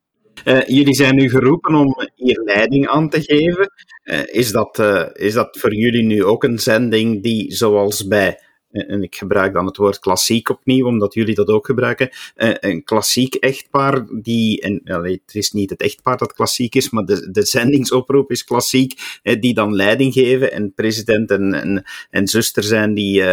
Uh, 0.45 0.61
jullie 0.61 0.95
zijn 0.95 1.15
nu 1.15 1.29
geroepen 1.29 1.75
om 1.75 1.95
hier 2.15 2.41
leiding 2.45 2.87
aan 2.87 3.09
te 3.09 3.21
geven. 3.21 3.71
Uh, 4.03 4.19
is, 4.25 4.51
dat, 4.51 4.79
uh, 4.79 5.05
is 5.13 5.33
dat 5.33 5.57
voor 5.59 5.75
jullie 5.75 6.03
nu 6.03 6.23
ook 6.23 6.43
een 6.43 6.59
zending 6.59 7.23
die, 7.23 7.53
zoals 7.53 8.07
bij 8.07 8.39
en 8.75 9.03
ik 9.03 9.15
gebruik 9.15 9.53
dan 9.53 9.65
het 9.65 9.77
woord 9.77 9.99
klassiek 9.99 10.49
opnieuw, 10.49 10.85
omdat 10.85 11.13
jullie 11.13 11.35
dat 11.35 11.47
ook 11.47 11.65
gebruiken, 11.65 12.09
eh, 12.35 12.53
een 12.59 12.83
klassiek 12.83 13.35
echtpaar 13.35 14.05
die, 14.11 14.61
en 14.61 14.81
het 14.83 15.21
is 15.31 15.51
niet 15.51 15.69
het 15.69 15.81
echtpaar 15.81 16.17
dat 16.17 16.33
klassiek 16.33 16.75
is, 16.75 16.89
maar 16.89 17.05
de, 17.05 17.31
de 17.31 17.45
zendingsoproep 17.45 18.31
is 18.31 18.43
klassiek, 18.43 19.19
die 19.39 19.53
dan 19.53 19.75
leiding 19.75 20.13
geven 20.13 20.51
en 20.51 20.73
president 20.73 21.31
en, 21.31 21.83
en, 22.09 22.27
zuster 22.27 22.63
zijn 22.63 22.93
die, 22.93 23.23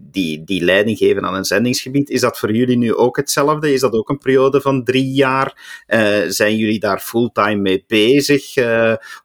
die, 0.00 0.44
die 0.44 0.64
leiding 0.64 0.98
geven 0.98 1.24
aan 1.24 1.34
een 1.34 1.44
zendingsgebied. 1.44 2.10
Is 2.10 2.20
dat 2.20 2.38
voor 2.38 2.52
jullie 2.52 2.76
nu 2.76 2.94
ook 2.94 3.16
hetzelfde? 3.16 3.72
Is 3.72 3.80
dat 3.80 3.92
ook 3.92 4.08
een 4.08 4.18
periode 4.18 4.60
van 4.60 4.84
drie 4.84 5.12
jaar? 5.12 5.82
Zijn 6.28 6.56
jullie 6.56 6.78
daar 6.78 7.00
fulltime 7.00 7.60
mee 7.60 7.84
bezig? 7.86 8.54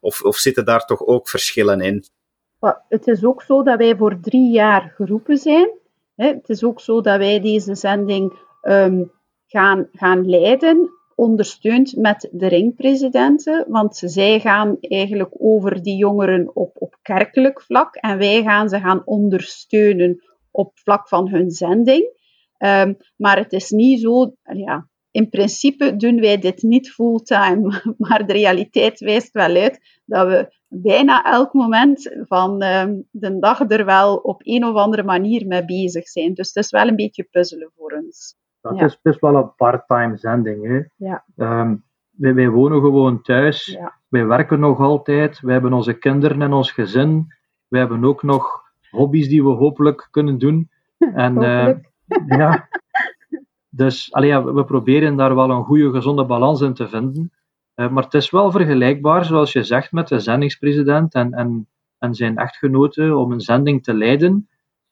of, 0.00 0.22
of 0.22 0.36
zitten 0.36 0.64
daar 0.64 0.84
toch 0.84 1.06
ook 1.06 1.28
verschillen 1.28 1.80
in? 1.80 2.04
Het 2.88 3.06
is 3.06 3.24
ook 3.24 3.42
zo 3.42 3.62
dat 3.62 3.78
wij 3.78 3.96
voor 3.96 4.20
drie 4.20 4.50
jaar 4.50 4.92
geroepen 4.96 5.36
zijn. 5.36 5.70
Het 6.14 6.48
is 6.48 6.64
ook 6.64 6.80
zo 6.80 7.00
dat 7.00 7.18
wij 7.18 7.40
deze 7.40 7.74
zending 7.74 8.32
um, 8.62 9.12
gaan, 9.46 9.88
gaan 9.92 10.28
leiden, 10.28 10.90
ondersteund 11.14 11.96
met 11.96 12.28
de 12.32 12.46
ringpresidenten, 12.46 13.64
want 13.68 13.96
zij 13.96 14.40
gaan 14.40 14.76
eigenlijk 14.80 15.30
over 15.38 15.82
die 15.82 15.96
jongeren 15.96 16.56
op, 16.56 16.76
op 16.78 16.98
kerkelijk 17.02 17.62
vlak 17.62 17.94
en 17.94 18.18
wij 18.18 18.42
gaan 18.42 18.68
ze 18.68 18.80
gaan 18.80 19.02
ondersteunen 19.04 20.22
op 20.50 20.72
vlak 20.74 21.08
van 21.08 21.28
hun 21.28 21.50
zending. 21.50 22.22
Um, 22.58 22.96
maar 23.16 23.36
het 23.36 23.52
is 23.52 23.70
niet 23.70 24.00
zo, 24.00 24.34
ja, 24.42 24.88
in 25.10 25.28
principe 25.28 25.96
doen 25.96 26.20
wij 26.20 26.38
dit 26.38 26.62
niet 26.62 26.90
fulltime, 26.90 27.82
maar 27.98 28.26
de 28.26 28.32
realiteit 28.32 29.00
wijst 29.00 29.32
wel 29.32 29.54
uit 29.54 30.00
dat 30.04 30.26
we 30.26 30.54
bijna 30.82 31.24
elk 31.24 31.52
moment 31.52 32.14
van 32.26 32.62
uh, 32.62 32.84
de 33.10 33.38
dag 33.38 33.70
er 33.70 33.84
wel 33.84 34.16
op 34.16 34.40
een 34.44 34.64
of 34.64 34.74
andere 34.74 35.02
manier 35.02 35.46
mee 35.46 35.64
bezig 35.64 36.08
zijn. 36.08 36.34
Dus 36.34 36.52
het 36.52 36.64
is 36.64 36.70
wel 36.70 36.88
een 36.88 36.96
beetje 36.96 37.28
puzzelen 37.30 37.70
voor 37.76 37.92
ons. 38.04 38.36
Dat 38.60 38.80
is 38.80 39.00
best 39.02 39.20
wel 39.20 39.36
een 39.36 39.54
part-time 39.54 40.16
zending. 40.16 40.66
Hè? 40.66 41.06
Ja. 41.06 41.24
Um, 41.36 41.84
wij, 42.10 42.34
wij, 42.34 42.48
wonen 42.48 42.80
gewoon 42.80 43.22
thuis. 43.22 43.66
Ja. 43.66 43.98
Wij 44.08 44.26
werken 44.26 44.60
nog 44.60 44.80
altijd. 44.80 45.40
Wij 45.40 45.52
hebben 45.52 45.72
onze 45.72 45.98
kinderen 45.98 46.42
en 46.42 46.52
ons 46.52 46.70
gezin. 46.70 47.26
Wij 47.68 47.80
hebben 47.80 48.04
ook 48.04 48.22
nog 48.22 48.62
hobby's 48.90 49.28
die 49.28 49.42
we 49.42 49.50
hopelijk 49.50 50.08
kunnen 50.10 50.38
doen. 50.38 50.68
En, 51.14 51.42
uh, 51.42 51.74
ja, 52.26 52.68
dus 53.68 54.12
allee, 54.12 54.40
we 54.40 54.64
proberen 54.64 55.16
daar 55.16 55.34
wel 55.34 55.50
een 55.50 55.64
goede, 55.64 55.90
gezonde 55.90 56.24
balans 56.24 56.60
in 56.60 56.74
te 56.74 56.88
vinden. 56.88 57.32
Maar 57.74 58.02
het 58.02 58.14
is 58.14 58.30
wel 58.30 58.50
vergelijkbaar, 58.50 59.24
zoals 59.24 59.52
je 59.52 59.62
zegt, 59.62 59.92
met 59.92 60.08
de 60.08 60.18
zendingspresident 60.18 61.14
en, 61.14 61.32
en, 61.32 61.68
en 61.98 62.14
zijn 62.14 62.36
echtgenote 62.36 63.16
om 63.16 63.32
een 63.32 63.40
zending 63.40 63.82
te 63.82 63.94
leiden. 63.94 64.48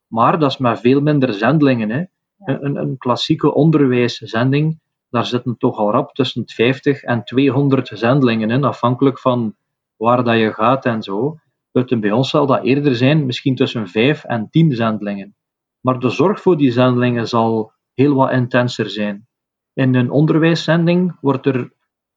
Maar 0.06 0.38
dat 0.38 0.50
is 0.50 0.58
met 0.58 0.80
veel 0.80 1.00
minder 1.00 1.34
zendelingen. 1.34 1.90
Hè. 1.90 2.04
Een, 2.44 2.76
een, 2.76 2.98
klassieke 2.98 3.54
onderwijszending, 3.54 4.78
daar 5.10 5.26
zitten 5.26 5.56
toch 5.58 5.78
al 5.78 5.90
rap 5.90 6.14
tussen 6.14 6.42
50 6.46 7.02
en 7.02 7.24
200 7.24 7.90
zendelingen 7.94 8.50
in, 8.50 8.64
afhankelijk 8.64 9.18
van 9.18 9.54
waar 9.96 10.24
dat 10.24 10.38
je 10.38 10.52
gaat 10.52 10.84
en 10.84 11.02
zo. 11.02 11.38
Bij 11.72 12.10
ons 12.10 12.30
zal 12.30 12.46
dat 12.46 12.64
eerder 12.64 12.96
zijn, 12.96 13.26
misschien 13.26 13.54
tussen 13.54 13.88
5 13.88 14.24
en 14.24 14.48
10 14.50 14.72
zendelingen. 14.72 15.34
Maar 15.80 15.98
de 15.98 16.08
zorg 16.08 16.40
voor 16.40 16.56
die 16.56 16.70
zendelingen 16.70 17.28
zal 17.28 17.72
heel 17.94 18.14
wat 18.14 18.30
intenser 18.30 18.90
zijn. 18.90 19.26
In 19.72 19.94
een 19.94 20.10
onderwijszending 20.10 21.16
wordt 21.20 21.46
er 21.46 21.72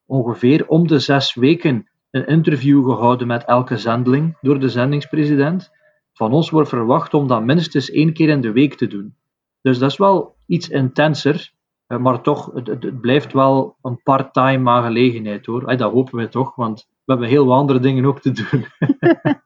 ongeveer 0.06 0.68
om 0.68 0.88
de 0.88 1.00
zes 1.00 1.34
weken 1.34 1.90
een 2.12 2.28
interview 2.28 2.86
gehouden 2.90 3.28
met 3.28 3.46
elke 3.46 3.78
zendeling 3.78 4.38
door 4.42 4.60
de 4.60 4.70
zendingspresident. 4.70 5.72
Van 6.14 6.32
ons 6.32 6.50
wordt 6.50 6.70
verwacht 6.70 7.14
om 7.14 7.28
dat 7.28 7.44
minstens 7.44 7.90
één 7.90 8.14
keer 8.14 8.30
in 8.30 8.42
de 8.42 8.52
week 8.52 8.76
te 8.76 8.88
doen. 8.88 9.16
Dus 9.62 9.78
dat 9.78 9.92
is 9.92 9.98
wel 9.98 10.36
iets 10.48 10.70
intenser, 10.70 11.52
maar 11.88 12.22
toch, 12.22 12.52
het, 12.54 12.68
het 12.68 13.02
blijft 13.02 13.34
wel 13.34 13.76
een 13.82 14.02
part-time 14.04 14.70
aangelegenheid 14.70 15.46
hoor. 15.46 15.78
Dat 15.78 15.92
hopen 15.92 16.18
we 16.18 16.30
toch, 16.30 16.56
want 16.56 16.88
we 17.06 17.12
hebben 17.12 17.28
heel 17.28 17.46
wat 17.46 17.58
andere 17.58 17.80
dingen 17.80 18.06
ook 18.06 18.22
te 18.22 18.32
doen. 18.32 18.66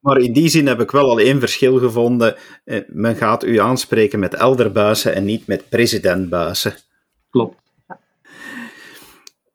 Maar 0.00 0.18
in 0.18 0.32
die 0.32 0.48
zin 0.48 0.66
heb 0.66 0.80
ik 0.80 0.90
wel 0.90 1.10
al 1.10 1.18
één 1.18 1.40
verschil 1.40 1.78
gevonden. 1.78 2.36
Eh, 2.64 2.80
men 2.86 3.16
gaat 3.16 3.44
u 3.44 3.58
aanspreken 3.58 4.18
met 4.18 4.34
elderbuizen 4.34 5.14
en 5.14 5.24
niet 5.24 5.46
met 5.46 5.68
presidentbuizen. 5.68 6.74
Klopt. 7.30 7.67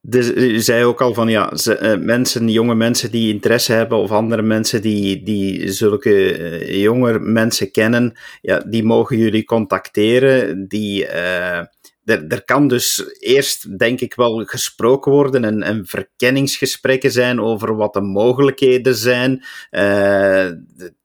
Dus 0.06 0.32
u 0.32 0.60
zei 0.60 0.84
ook 0.84 1.02
al 1.02 1.13
van 1.13 1.30
ja, 1.30 1.56
ze, 1.56 1.80
uh, 1.82 2.06
mensen, 2.06 2.50
jonge 2.50 2.76
mensen 2.76 3.12
die 3.12 3.34
interesse 3.34 3.74
hebben 3.74 3.98
of 3.98 4.12
andere 4.12 4.42
mensen 4.42 4.82
die, 4.82 5.24
die 5.24 5.72
zulke 5.72 6.39
uh, 6.39 6.82
jonge 6.82 7.20
mensen 7.20 7.72
kennen, 7.72 8.13
ja, 8.42 8.60
die 8.60 8.84
mogen 8.84 9.18
jullie 9.18 9.44
contacteren. 9.44 10.68
Die, 10.68 11.06
uh, 11.06 11.60
er, 12.06 12.44
kan 12.46 12.68
dus 12.68 13.06
eerst, 13.20 13.80
denk 13.80 14.00
ik, 14.00 14.13
wel 14.16 14.46
gesproken 14.46 15.12
worden 15.12 15.44
en, 15.44 15.63
en 15.63 15.86
verkenningsgesprekken 15.86 17.12
zijn 17.12 17.39
over 17.39 17.76
wat 17.76 17.94
de 17.94 18.02
mogelijkheden 18.02 18.96
zijn. 18.96 19.44
Uh, 19.72 20.50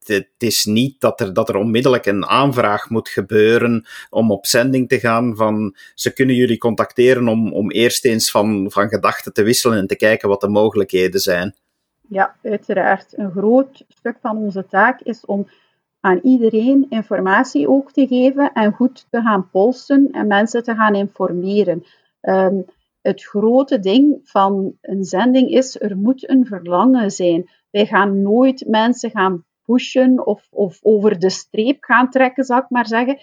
het 0.04 0.28
is 0.38 0.64
niet 0.64 1.00
dat 1.00 1.20
er, 1.20 1.32
dat 1.32 1.48
er 1.48 1.56
onmiddellijk 1.56 2.06
een 2.06 2.26
aanvraag 2.26 2.90
moet 2.90 3.08
gebeuren 3.08 3.86
om 4.10 4.30
op 4.30 4.46
zending 4.46 4.88
te 4.88 4.98
gaan. 4.98 5.36
Van, 5.36 5.76
ze 5.94 6.12
kunnen 6.12 6.34
jullie 6.34 6.58
contacteren 6.58 7.28
om, 7.28 7.52
om 7.52 7.70
eerst 7.70 8.04
eens 8.04 8.30
van, 8.30 8.70
van 8.70 8.88
gedachten 8.88 9.32
te 9.32 9.42
wisselen 9.42 9.78
en 9.78 9.86
te 9.86 9.96
kijken 9.96 10.28
wat 10.28 10.40
de 10.40 10.48
mogelijkheden 10.48 11.20
zijn. 11.20 11.54
Ja, 12.08 12.36
uiteraard. 12.42 13.18
Een 13.18 13.30
groot 13.30 13.84
stuk 13.88 14.16
van 14.20 14.36
onze 14.36 14.66
taak 14.66 15.00
is 15.00 15.24
om 15.24 15.48
aan 16.00 16.20
iedereen 16.22 16.86
informatie 16.88 17.68
ook 17.68 17.92
te 17.92 18.06
geven 18.06 18.52
en 18.52 18.72
goed 18.72 19.06
te 19.10 19.20
gaan 19.20 19.50
polsen 19.50 20.10
en 20.10 20.26
mensen 20.26 20.62
te 20.62 20.74
gaan 20.74 20.94
informeren. 20.94 21.84
Um, 22.22 22.64
het 23.00 23.24
grote 23.24 23.78
ding 23.78 24.20
van 24.24 24.76
een 24.80 25.04
zending 25.04 25.50
is, 25.50 25.80
er 25.80 25.96
moet 25.96 26.28
een 26.28 26.46
verlangen 26.46 27.10
zijn. 27.10 27.50
Wij 27.70 27.86
gaan 27.86 28.22
nooit 28.22 28.64
mensen 28.66 29.10
gaan 29.10 29.44
pushen 29.64 30.26
of, 30.26 30.48
of 30.50 30.78
over 30.82 31.18
de 31.18 31.30
streep 31.30 31.84
gaan 31.84 32.10
trekken, 32.10 32.44
zal 32.44 32.58
ik 32.58 32.68
maar 32.68 32.86
zeggen. 32.86 33.18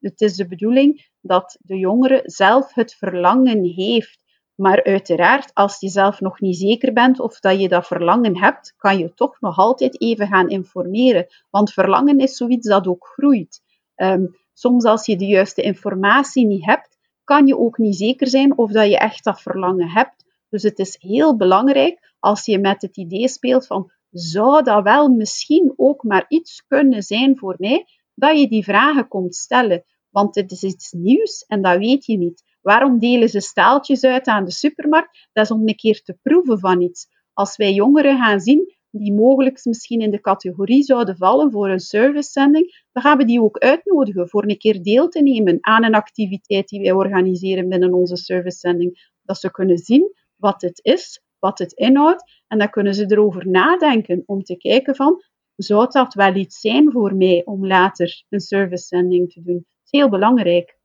Het 0.00 0.20
is 0.20 0.36
de 0.36 0.48
bedoeling 0.48 1.10
dat 1.20 1.58
de 1.60 1.78
jongere 1.78 2.20
zelf 2.24 2.74
het 2.74 2.94
verlangen 2.94 3.64
heeft. 3.64 4.18
Maar 4.54 4.84
uiteraard, 4.84 5.54
als 5.54 5.80
je 5.80 5.88
zelf 5.88 6.20
nog 6.20 6.40
niet 6.40 6.56
zeker 6.56 6.92
bent 6.92 7.20
of 7.20 7.40
dat 7.40 7.60
je 7.60 7.68
dat 7.68 7.86
verlangen 7.86 8.38
hebt, 8.38 8.74
kan 8.76 8.98
je 8.98 9.14
toch 9.14 9.40
nog 9.40 9.58
altijd 9.58 10.00
even 10.00 10.26
gaan 10.26 10.48
informeren. 10.48 11.26
Want 11.50 11.72
verlangen 11.72 12.18
is 12.18 12.36
zoiets 12.36 12.68
dat 12.68 12.86
ook 12.86 13.06
groeit. 13.06 13.62
Um, 13.96 14.36
soms 14.52 14.84
als 14.84 15.06
je 15.06 15.16
de 15.16 15.26
juiste 15.26 15.62
informatie 15.62 16.46
niet 16.46 16.64
hebt, 16.64 16.98
kan 17.24 17.46
je 17.46 17.58
ook 17.58 17.78
niet 17.78 17.96
zeker 17.96 18.26
zijn 18.26 18.58
of 18.58 18.70
dat 18.70 18.86
je 18.86 18.98
echt 18.98 19.24
dat 19.24 19.40
verlangen 19.40 19.88
hebt. 19.88 20.24
Dus 20.48 20.62
het 20.62 20.78
is 20.78 20.96
heel 21.00 21.36
belangrijk 21.36 22.14
als 22.18 22.44
je 22.44 22.58
met 22.58 22.82
het 22.82 22.96
idee 22.96 23.28
speelt 23.28 23.66
van 23.66 23.92
zou 24.10 24.62
dat 24.62 24.82
wel 24.82 25.08
misschien 25.08 25.72
ook 25.76 26.02
maar 26.02 26.24
iets 26.28 26.64
kunnen 26.66 27.02
zijn 27.02 27.38
voor 27.38 27.54
mij, 27.58 27.86
dat 28.14 28.40
je 28.40 28.48
die 28.48 28.64
vragen 28.64 29.08
komt 29.08 29.34
stellen. 29.34 29.84
Want 30.10 30.34
het 30.34 30.50
is 30.50 30.62
iets 30.62 30.92
nieuws 30.92 31.44
en 31.46 31.62
dat 31.62 31.78
weet 31.78 32.06
je 32.06 32.16
niet. 32.18 32.42
Waarom 32.64 32.98
delen 32.98 33.28
ze 33.28 33.40
staaltjes 33.40 34.04
uit 34.04 34.26
aan 34.26 34.44
de 34.44 34.50
supermarkt? 34.50 35.28
Dat 35.32 35.44
is 35.44 35.50
om 35.50 35.68
een 35.68 35.76
keer 35.76 36.02
te 36.02 36.18
proeven 36.22 36.58
van 36.58 36.80
iets. 36.80 37.06
Als 37.32 37.56
wij 37.56 37.72
jongeren 37.72 38.18
gaan 38.18 38.40
zien 38.40 38.74
die 38.90 39.12
mogelijk 39.12 39.64
misschien 39.64 40.00
in 40.00 40.10
de 40.10 40.20
categorie 40.20 40.82
zouden 40.82 41.16
vallen 41.16 41.50
voor 41.50 41.68
een 41.68 41.80
servicezending, 41.80 42.86
dan 42.92 43.02
gaan 43.02 43.18
we 43.18 43.24
die 43.24 43.42
ook 43.42 43.58
uitnodigen 43.58 44.28
voor 44.28 44.42
een 44.42 44.58
keer 44.58 44.82
deel 44.82 45.08
te 45.08 45.22
nemen 45.22 45.58
aan 45.60 45.84
een 45.84 45.94
activiteit 45.94 46.68
die 46.68 46.80
wij 46.80 46.92
organiseren 46.92 47.68
binnen 47.68 47.94
onze 47.94 48.16
servicezending. 48.16 49.12
Dat 49.22 49.38
ze 49.38 49.50
kunnen 49.50 49.78
zien 49.78 50.14
wat 50.36 50.62
het 50.62 50.80
is, 50.82 51.22
wat 51.38 51.58
het 51.58 51.72
inhoudt, 51.72 52.42
en 52.46 52.58
dan 52.58 52.70
kunnen 52.70 52.94
ze 52.94 53.04
erover 53.08 53.48
nadenken 53.48 54.22
om 54.26 54.42
te 54.42 54.56
kijken 54.56 54.94
van, 54.94 55.22
zou 55.56 55.86
dat 55.90 56.14
wel 56.14 56.34
iets 56.34 56.60
zijn 56.60 56.92
voor 56.92 57.16
mij 57.16 57.42
om 57.44 57.66
later 57.66 58.24
een 58.28 58.40
servicezending 58.40 59.32
te 59.32 59.42
doen? 59.42 59.54
Dat 59.54 59.84
is 59.84 60.00
heel 60.00 60.08
belangrijk. 60.08 60.82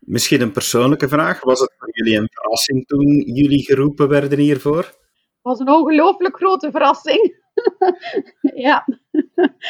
Misschien 0.00 0.40
een 0.40 0.52
persoonlijke 0.52 1.08
vraag. 1.08 1.44
Was 1.44 1.60
het 1.60 1.74
voor 1.78 1.88
jullie 1.92 2.18
een 2.18 2.28
verrassing 2.32 2.86
toen 2.86 3.20
jullie 3.20 3.64
geroepen 3.64 4.08
werden 4.08 4.38
hiervoor? 4.38 4.84
Het 4.84 5.38
was 5.42 5.58
een 5.58 5.70
ongelooflijk 5.70 6.36
grote 6.36 6.70
verrassing. 6.70 7.38
ja. 8.54 8.86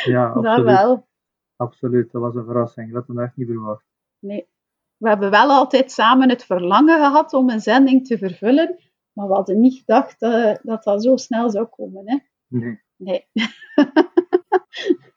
Ja, 0.05 0.27
absoluut. 0.27 0.57
Dat 0.57 0.65
wel. 0.65 1.09
Absoluut, 1.57 2.13
dat 2.13 2.23
was 2.23 2.35
een 2.35 2.45
verrassing. 2.45 2.93
Dat 2.93 3.07
hadden 3.07 3.17
we 3.17 3.23
echt 3.23 3.37
niet 3.37 3.47
verwacht. 3.47 3.85
Nee. 4.19 4.49
We 4.97 5.09
hebben 5.09 5.31
wel 5.31 5.51
altijd 5.51 5.93
samen 5.93 6.29
het 6.29 6.45
verlangen 6.45 6.99
gehad 6.99 7.33
om 7.33 7.51
een 7.51 7.61
zending 7.61 8.07
te 8.07 8.19
vervullen, 8.19 8.79
maar 9.13 9.27
we 9.27 9.35
hadden 9.35 9.61
niet 9.61 9.79
gedacht 9.79 10.23
uh, 10.23 10.55
dat 10.63 10.83
dat 10.83 11.03
zo 11.03 11.17
snel 11.17 11.51
zou 11.51 11.67
komen. 11.67 12.03
Hè? 12.05 12.19
Nee. 12.47 12.81
Nee. 12.97 13.27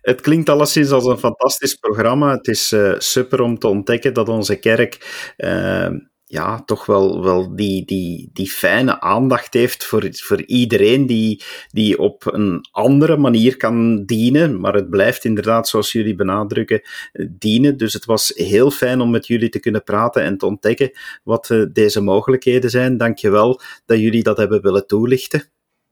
Het 0.00 0.20
klinkt 0.20 0.48
alleszins 0.48 0.90
als 0.90 1.04
een 1.04 1.18
fantastisch 1.18 1.74
programma. 1.74 2.30
Het 2.30 2.48
is 2.48 2.72
uh, 2.72 2.94
super 2.98 3.40
om 3.40 3.58
te 3.58 3.68
ontdekken 3.68 4.14
dat 4.14 4.28
onze 4.28 4.56
kerk 4.56 5.32
uh, 5.36 5.88
ja, 6.28 6.62
toch 6.64 6.86
wel, 6.86 7.22
wel 7.22 7.56
die, 7.56 7.84
die, 7.84 8.30
die 8.32 8.50
fijne 8.50 9.00
aandacht 9.00 9.54
heeft 9.54 9.84
voor, 9.84 10.08
voor 10.10 10.42
iedereen 10.42 11.06
die, 11.06 11.42
die 11.70 11.98
op 11.98 12.34
een 12.34 12.66
andere 12.70 13.16
manier 13.16 13.56
kan 13.56 14.04
dienen. 14.04 14.60
Maar 14.60 14.74
het 14.74 14.90
blijft 14.90 15.24
inderdaad, 15.24 15.68
zoals 15.68 15.92
jullie 15.92 16.14
benadrukken, 16.14 16.82
dienen. 17.30 17.76
Dus 17.76 17.92
het 17.92 18.04
was 18.04 18.32
heel 18.34 18.70
fijn 18.70 19.00
om 19.00 19.10
met 19.10 19.26
jullie 19.26 19.48
te 19.48 19.60
kunnen 19.60 19.82
praten 19.82 20.22
en 20.22 20.38
te 20.38 20.46
ontdekken 20.46 20.90
wat 21.24 21.50
uh, 21.50 21.66
deze 21.72 22.00
mogelijkheden 22.00 22.70
zijn. 22.70 22.96
Dank 22.96 23.18
je 23.18 23.30
wel 23.30 23.60
dat 23.86 23.98
jullie 23.98 24.22
dat 24.22 24.36
hebben 24.36 24.62
willen 24.62 24.86
toelichten. 24.86 25.50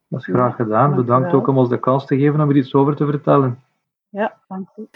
Dat 0.09 0.21
is 0.21 0.27
graag 0.27 0.57
gedaan. 0.57 0.95
Bedankt 0.95 1.33
ook 1.33 1.47
om 1.47 1.59
ons 1.59 1.69
de 1.69 1.81
kans 1.81 2.07
te 2.07 2.17
geven 2.17 2.41
om 2.41 2.51
er 2.51 2.57
iets 2.57 2.75
over 2.75 2.97
te 2.97 3.05
vertellen. 3.07 3.59
Ja, 4.09 4.37
dank 4.49 4.69
u. 4.77 4.89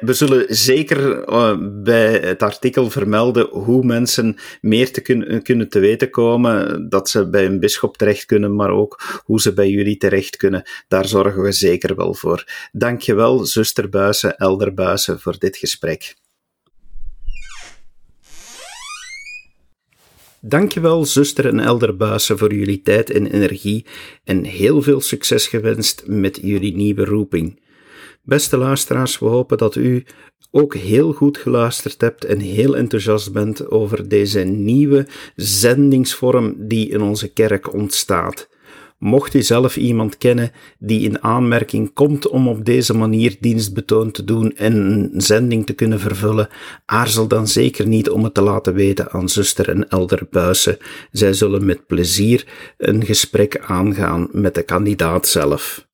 We 0.00 0.12
zullen 0.12 0.44
zeker 0.48 1.28
uh, 1.28 1.56
bij 1.82 2.12
het 2.12 2.42
artikel 2.42 2.90
vermelden 2.90 3.48
hoe 3.50 3.84
mensen 3.84 4.36
meer 4.60 4.92
te 4.92 5.00
kun 5.00 5.42
kunnen 5.42 5.68
te 5.68 5.78
weten 5.78 6.10
komen, 6.10 6.88
dat 6.88 7.08
ze 7.10 7.28
bij 7.28 7.46
een 7.46 7.60
bischop 7.60 7.96
terecht 7.96 8.24
kunnen, 8.24 8.54
maar 8.54 8.70
ook 8.70 9.22
hoe 9.24 9.40
ze 9.40 9.52
bij 9.52 9.68
jullie 9.68 9.96
terecht 9.96 10.36
kunnen. 10.36 10.62
Daar 10.88 11.06
zorgen 11.06 11.42
we 11.42 11.52
zeker 11.52 11.96
wel 11.96 12.14
voor. 12.14 12.68
Dankjewel, 12.72 13.44
zuster 13.44 13.88
Buizen, 13.88 14.36
Elder 14.36 14.74
Buizen, 14.74 15.20
voor 15.20 15.38
dit 15.38 15.56
gesprek. 15.56 16.14
Dankjewel, 20.44 21.04
zuster 21.04 21.46
en 21.46 21.60
elder 21.60 21.96
Buissen, 21.96 22.38
voor 22.38 22.54
jullie 22.54 22.82
tijd 22.82 23.10
en 23.10 23.26
energie 23.26 23.86
en 24.24 24.44
heel 24.44 24.82
veel 24.82 25.00
succes 25.00 25.46
gewenst 25.46 26.02
met 26.06 26.38
jullie 26.42 26.76
nieuwe 26.76 27.04
roeping. 27.04 27.60
Beste 28.22 28.56
luisteraars, 28.56 29.18
we 29.18 29.26
hopen 29.26 29.58
dat 29.58 29.74
u 29.76 30.04
ook 30.50 30.74
heel 30.74 31.12
goed 31.12 31.38
geluisterd 31.38 32.00
hebt 32.00 32.24
en 32.24 32.38
heel 32.38 32.76
enthousiast 32.76 33.32
bent 33.32 33.70
over 33.70 34.08
deze 34.08 34.40
nieuwe 34.40 35.06
zendingsvorm 35.36 36.54
die 36.58 36.88
in 36.88 37.02
onze 37.02 37.32
kerk 37.32 37.72
ontstaat. 37.72 38.48
Mocht 39.02 39.34
u 39.34 39.42
zelf 39.42 39.76
iemand 39.76 40.18
kennen 40.18 40.50
die 40.78 41.00
in 41.00 41.22
aanmerking 41.22 41.92
komt 41.92 42.28
om 42.28 42.48
op 42.48 42.64
deze 42.64 42.96
manier 42.96 43.36
dienstbetoon 43.40 44.10
te 44.10 44.24
doen 44.24 44.56
en 44.56 44.76
een 44.76 45.20
zending 45.20 45.66
te 45.66 45.72
kunnen 45.72 46.00
vervullen, 46.00 46.48
aarzel 46.86 47.26
dan 47.26 47.48
zeker 47.48 47.86
niet 47.86 48.10
om 48.10 48.24
het 48.24 48.34
te 48.34 48.42
laten 48.42 48.74
weten 48.74 49.10
aan 49.10 49.28
zuster 49.28 49.68
en 49.68 49.88
elder 49.88 50.26
Buissen. 50.30 50.76
Zij 51.10 51.32
zullen 51.32 51.64
met 51.64 51.86
plezier 51.86 52.46
een 52.78 53.04
gesprek 53.04 53.58
aangaan 53.58 54.28
met 54.32 54.54
de 54.54 54.62
kandidaat 54.62 55.26
zelf. 55.26 55.86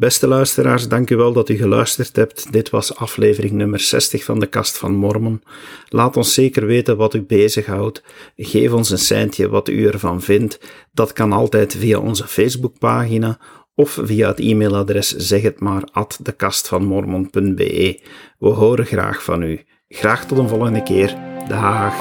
Beste 0.00 0.26
luisteraars, 0.26 0.88
dank 0.88 1.10
u 1.10 1.16
wel 1.16 1.32
dat 1.32 1.48
u 1.48 1.56
geluisterd 1.56 2.16
hebt. 2.16 2.52
Dit 2.52 2.70
was 2.70 2.96
aflevering 2.96 3.52
nummer 3.52 3.80
60 3.80 4.24
van 4.24 4.38
de 4.38 4.46
Kast 4.46 4.78
van 4.78 4.94
Mormon. 4.94 5.42
Laat 5.88 6.16
ons 6.16 6.34
zeker 6.34 6.66
weten 6.66 6.96
wat 6.96 7.14
u 7.14 7.22
bezighoudt. 7.22 8.02
Geef 8.36 8.72
ons 8.72 8.90
een 8.90 8.98
seintje 8.98 9.48
wat 9.48 9.68
u 9.68 9.86
ervan 9.86 10.22
vindt. 10.22 10.60
Dat 10.92 11.12
kan 11.12 11.32
altijd 11.32 11.76
via 11.76 11.98
onze 11.98 12.26
Facebookpagina 12.26 13.38
of 13.74 13.98
via 14.02 14.28
het 14.28 14.40
e-mailadres 14.40 15.16
zeg 15.16 15.42
het 15.42 15.60
maar 15.60 15.88
at 15.92 16.18
dekastvanmormon.be. 16.22 18.00
We 18.38 18.48
horen 18.48 18.86
graag 18.86 19.22
van 19.22 19.42
u. 19.42 19.64
Graag 19.88 20.26
tot 20.26 20.38
een 20.38 20.48
volgende 20.48 20.82
keer. 20.82 21.16
Dag. 21.48 21.94